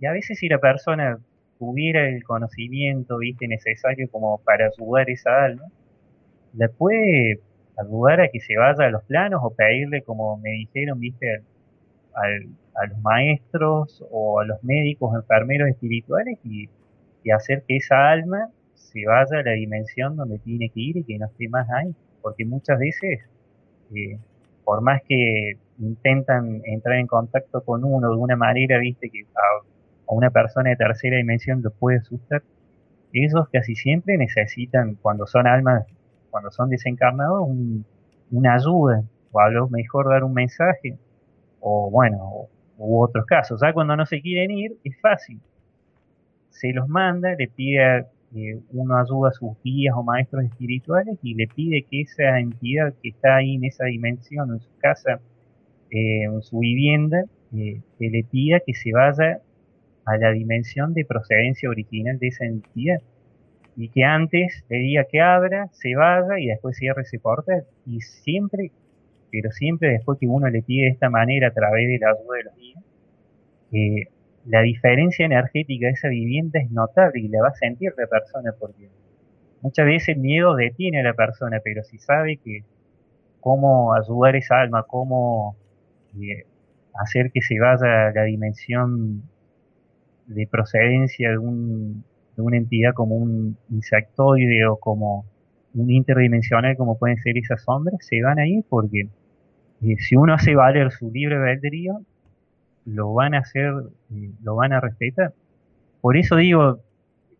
[0.00, 1.18] y a veces si la persona
[1.58, 5.64] tuviera el conocimiento viste necesario como para ayudar esa alma,
[6.52, 7.40] le puede
[7.76, 11.42] ayudar a que se vaya a los planos o pedirle, como me dijeron, viste,
[12.14, 16.68] a los maestros o a los médicos, enfermeros espirituales y,
[17.34, 21.18] hacer que esa alma se vaya a la dimensión donde tiene que ir y que
[21.18, 21.94] no esté más ahí.
[22.22, 23.20] Porque muchas veces,
[23.94, 24.18] eh,
[24.64, 29.24] por más que intentan entrar en contacto con uno de una manera, viste, que
[30.06, 32.42] o una persona de tercera dimensión lo puede asustar,
[33.12, 35.86] ellos casi siempre necesitan, cuando son almas,
[36.30, 37.48] cuando son desencarnados,
[38.30, 40.98] una ayuda, o a lo mejor dar un mensaje,
[41.60, 42.48] o bueno,
[42.78, 43.60] u otros casos.
[43.62, 45.40] Ya cuando no se quieren ir, es fácil.
[46.50, 48.06] Se los manda, le pide
[48.72, 53.10] uno ayuda a sus guías o maestros espirituales y le pide que esa entidad que
[53.10, 55.20] está ahí en esa dimensión, en su casa,
[55.90, 57.24] eh, en su vivienda,
[57.56, 59.40] eh, que le pida que se vaya
[60.04, 63.00] a la dimensión de procedencia original de esa entidad.
[63.76, 67.64] Y que antes le diga que abra, se vaya y después cierre ese portal.
[67.86, 68.70] Y siempre,
[69.30, 72.36] pero siempre después que uno le pide de esta manera a través de la ayuda
[72.36, 72.84] de los guías,
[73.72, 74.13] eh,
[74.46, 78.52] la diferencia energética de esa vivienda es notable y la va a sentir la persona
[78.58, 78.88] porque
[79.62, 82.64] muchas veces el miedo detiene a la persona, pero si sabe que
[83.40, 85.56] cómo ayudar esa alma, cómo
[86.20, 86.44] eh,
[86.94, 89.22] hacer que se vaya a la dimensión
[90.26, 92.04] de procedencia de, un,
[92.36, 95.26] de una entidad como un insectoide o como
[95.74, 99.08] un interdimensional como pueden ser esas sombras, se van a ir porque
[99.82, 102.00] eh, si uno hace valer su libre albedrío,
[102.86, 103.72] lo van a hacer,
[104.14, 105.32] eh, lo van a respetar.
[106.00, 106.80] Por eso digo,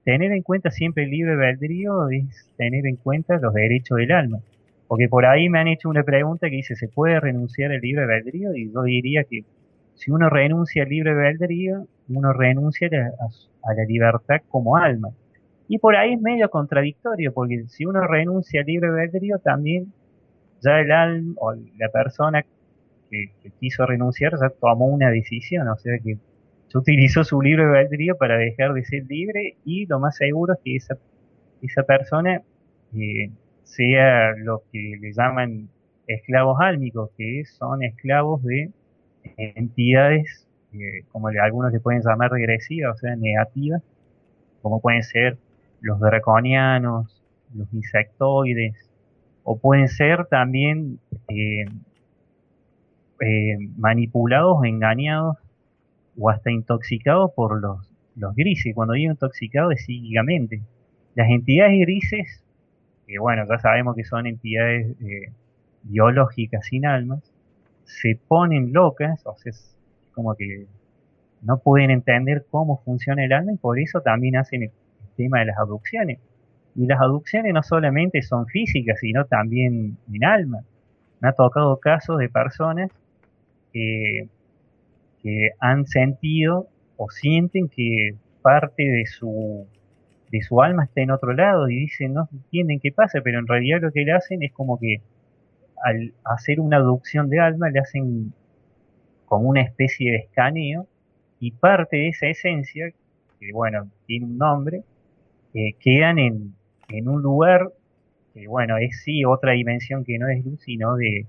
[0.04, 4.38] tener en cuenta siempre el libre albedrío es tener en cuenta los derechos del alma.
[4.86, 8.04] Porque por ahí me han hecho una pregunta que dice, ¿se puede renunciar al libre
[8.04, 8.54] albedrío?
[8.54, 9.44] Y yo diría que
[9.94, 15.08] si uno renuncia al libre albedrío, uno renuncia a, la libertad como alma.
[15.68, 19.92] Y por ahí es medio contradictorio, porque si uno renuncia al libre albedrío, también
[20.60, 22.44] ya el alma o la persona
[23.42, 25.68] que, quiso renunciar ya tomó una decisión.
[25.68, 26.16] O sea que
[26.72, 30.60] yo utilizo su libre albedrío para dejar de ser libre y lo más seguro es
[30.64, 30.98] que esa,
[31.62, 32.42] esa persona
[32.96, 33.30] eh,
[33.64, 35.68] sea lo que le llaman
[36.06, 38.70] esclavos álmicos, que son esclavos de
[39.36, 43.82] entidades, eh, como algunos le pueden llamar regresivas, o sea, negativas,
[44.62, 45.38] como pueden ser
[45.80, 47.22] los draconianos,
[47.54, 48.74] los insectoides,
[49.44, 51.66] o pueden ser también eh,
[53.20, 55.36] eh, manipulados, engañados
[56.18, 58.74] o hasta intoxicados por los, los grises.
[58.74, 60.62] Cuando digo intoxicados es psíquicamente.
[61.14, 62.42] Las entidades grises,
[63.06, 65.32] que bueno, ya sabemos que son entidades eh,
[65.84, 67.22] biológicas sin almas,
[67.84, 69.76] se ponen locas, o sea, es
[70.14, 70.66] como que
[71.42, 74.70] no pueden entender cómo funciona el alma y por eso también hacen el
[75.16, 76.18] tema de las abducciones.
[76.74, 80.60] Y las aducciones no solamente son físicas, sino también en alma.
[81.20, 82.90] Me ha tocado casos de personas
[83.74, 84.28] que,
[85.58, 89.66] han sentido o sienten que parte de su,
[90.30, 93.46] de su alma está en otro lado y dicen, no entienden qué pasa, pero en
[93.46, 94.98] realidad lo que le hacen es como que
[95.82, 98.34] al hacer una aducción de alma le hacen
[99.24, 100.86] como una especie de escaneo
[101.40, 102.90] y parte de esa esencia,
[103.40, 104.82] que bueno, tiene un nombre,
[105.54, 106.54] eh, quedan en,
[106.88, 107.70] en un lugar
[108.34, 111.26] que, bueno, es sí otra dimensión que no es luz, sino de,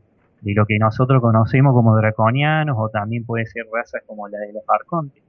[0.54, 4.64] lo que nosotros conocemos como draconianos o también puede ser razas como la de los
[4.68, 5.24] arcontes.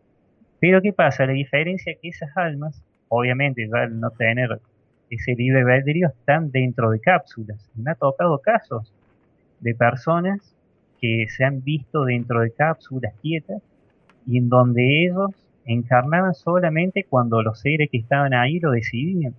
[0.60, 1.24] Pero ¿qué pasa?
[1.26, 4.60] La diferencia es que esas almas, obviamente ya al no tener
[5.08, 7.70] ese libre albedrío, están dentro de cápsulas.
[7.74, 8.92] Me ha tocado casos
[9.60, 10.54] de personas
[11.00, 13.62] que se han visto dentro de cápsulas quietas
[14.26, 15.30] y en donde ellos
[15.64, 19.34] encarnaban solamente cuando los seres que estaban ahí lo decidían.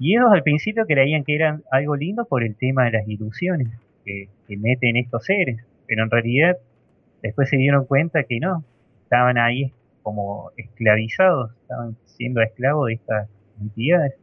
[0.00, 3.68] Y ellos al principio creían que eran algo lindo por el tema de las ilusiones
[4.46, 6.56] que, meten estos seres, pero en realidad
[7.22, 8.64] después se dieron cuenta que no,
[9.04, 9.72] estaban ahí
[10.02, 13.28] como esclavizados, estaban siendo esclavos de estas
[13.60, 14.14] entidades,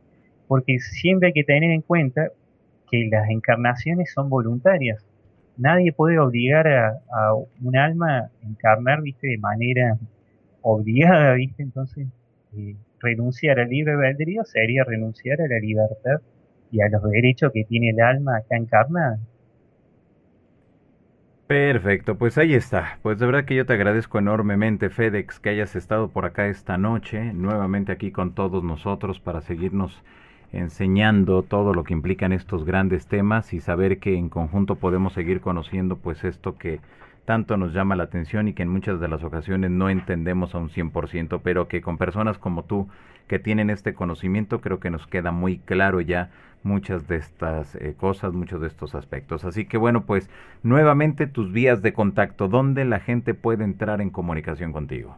[0.47, 2.29] porque siempre hay que tener en cuenta
[2.91, 5.03] que las encarnaciones son voluntarias.
[5.57, 9.97] Nadie puede obligar a, a un alma a encarnar, viste, de manera
[10.61, 12.07] obligada, viste, entonces
[12.57, 16.21] eh, renunciar al libre albedrío sería renunciar a la libertad
[16.71, 19.19] y a los derechos que tiene el alma acá encarnada.
[21.47, 22.99] Perfecto, pues ahí está.
[23.01, 26.77] Pues de verdad que yo te agradezco enormemente, FedEx, que hayas estado por acá esta
[26.77, 30.03] noche, nuevamente aquí con todos nosotros para seguirnos
[30.51, 35.39] enseñando todo lo que implican estos grandes temas y saber que en conjunto podemos seguir
[35.39, 36.81] conociendo pues esto que
[37.25, 40.57] tanto nos llama la atención y que en muchas de las ocasiones no entendemos a
[40.57, 42.89] un 100%, pero que con personas como tú
[43.27, 46.29] que tienen este conocimiento creo que nos queda muy claro ya
[46.67, 49.45] muchas de estas eh, cosas, muchos de estos aspectos.
[49.45, 50.29] Así que bueno, pues
[50.63, 55.17] nuevamente tus vías de contacto, ¿dónde la gente puede entrar en comunicación contigo?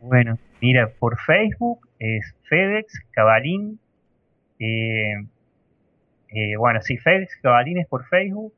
[0.00, 3.80] Bueno, mira, por Facebook es FedEx Cabalín.
[4.58, 5.14] Eh,
[6.28, 8.52] eh, bueno, si FedEx Cabalín es por Facebook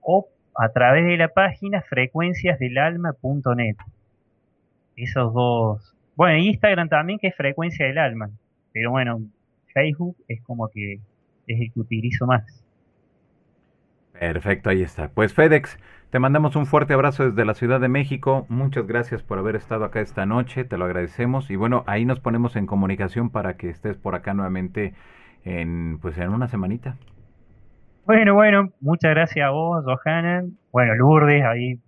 [0.00, 3.76] o a través de la página frecuenciasdelalma.net.
[4.96, 5.94] Esos dos.
[6.16, 8.30] Bueno, Instagram también que es Frecuencia del Alma.
[8.72, 9.20] Pero bueno,
[9.72, 11.00] Facebook es como que
[11.46, 12.64] es el que utilizo más.
[14.18, 15.08] Perfecto, ahí está.
[15.08, 15.78] Pues FedEx,
[16.10, 18.46] te mandamos un fuerte abrazo desde la Ciudad de México.
[18.48, 21.50] Muchas gracias por haber estado acá esta noche, te lo agradecemos.
[21.50, 24.94] Y bueno, ahí nos ponemos en comunicación para que estés por acá nuevamente
[25.44, 26.96] en pues en una semanita.
[28.06, 30.44] Bueno, bueno, muchas gracias a vos, Johanna.
[30.70, 31.80] Bueno, Lourdes, ahí,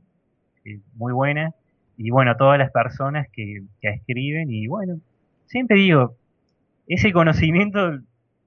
[0.95, 1.53] muy buena.
[1.97, 4.51] Y bueno, a todas las personas que, escriben.
[4.51, 4.99] Y bueno,
[5.45, 6.17] siempre digo,
[6.89, 7.99] ese conocimiento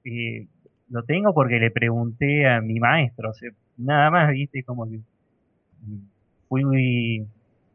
[0.03, 0.47] eh,
[0.89, 3.29] lo tengo porque le pregunté a mi maestro.
[3.31, 4.99] O sea, nada más, viste, como que
[6.47, 7.27] fui muy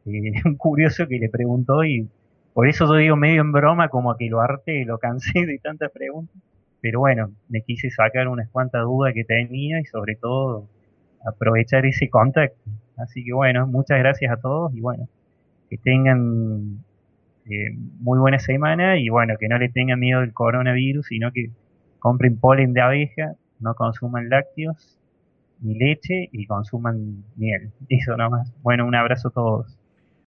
[0.05, 2.07] eh, curioso que le preguntó y
[2.53, 5.91] por eso yo digo medio en broma como que lo harté, lo cansé de tantas
[5.91, 6.35] preguntas
[6.85, 10.69] pero bueno, me quise sacar unas cuantas dudas que tenía y sobre todo
[11.25, 12.61] aprovechar ese contacto.
[12.95, 15.09] Así que bueno, muchas gracias a todos y bueno,
[15.67, 16.83] que tengan
[17.49, 21.49] eh, muy buena semana y bueno, que no le tengan miedo del coronavirus, sino que
[22.05, 24.99] compren polen de abeja, no consuman lácteos
[25.59, 27.71] ni leche y consuman miel.
[27.89, 28.53] Eso nomás.
[28.61, 29.74] Bueno, un abrazo a todos.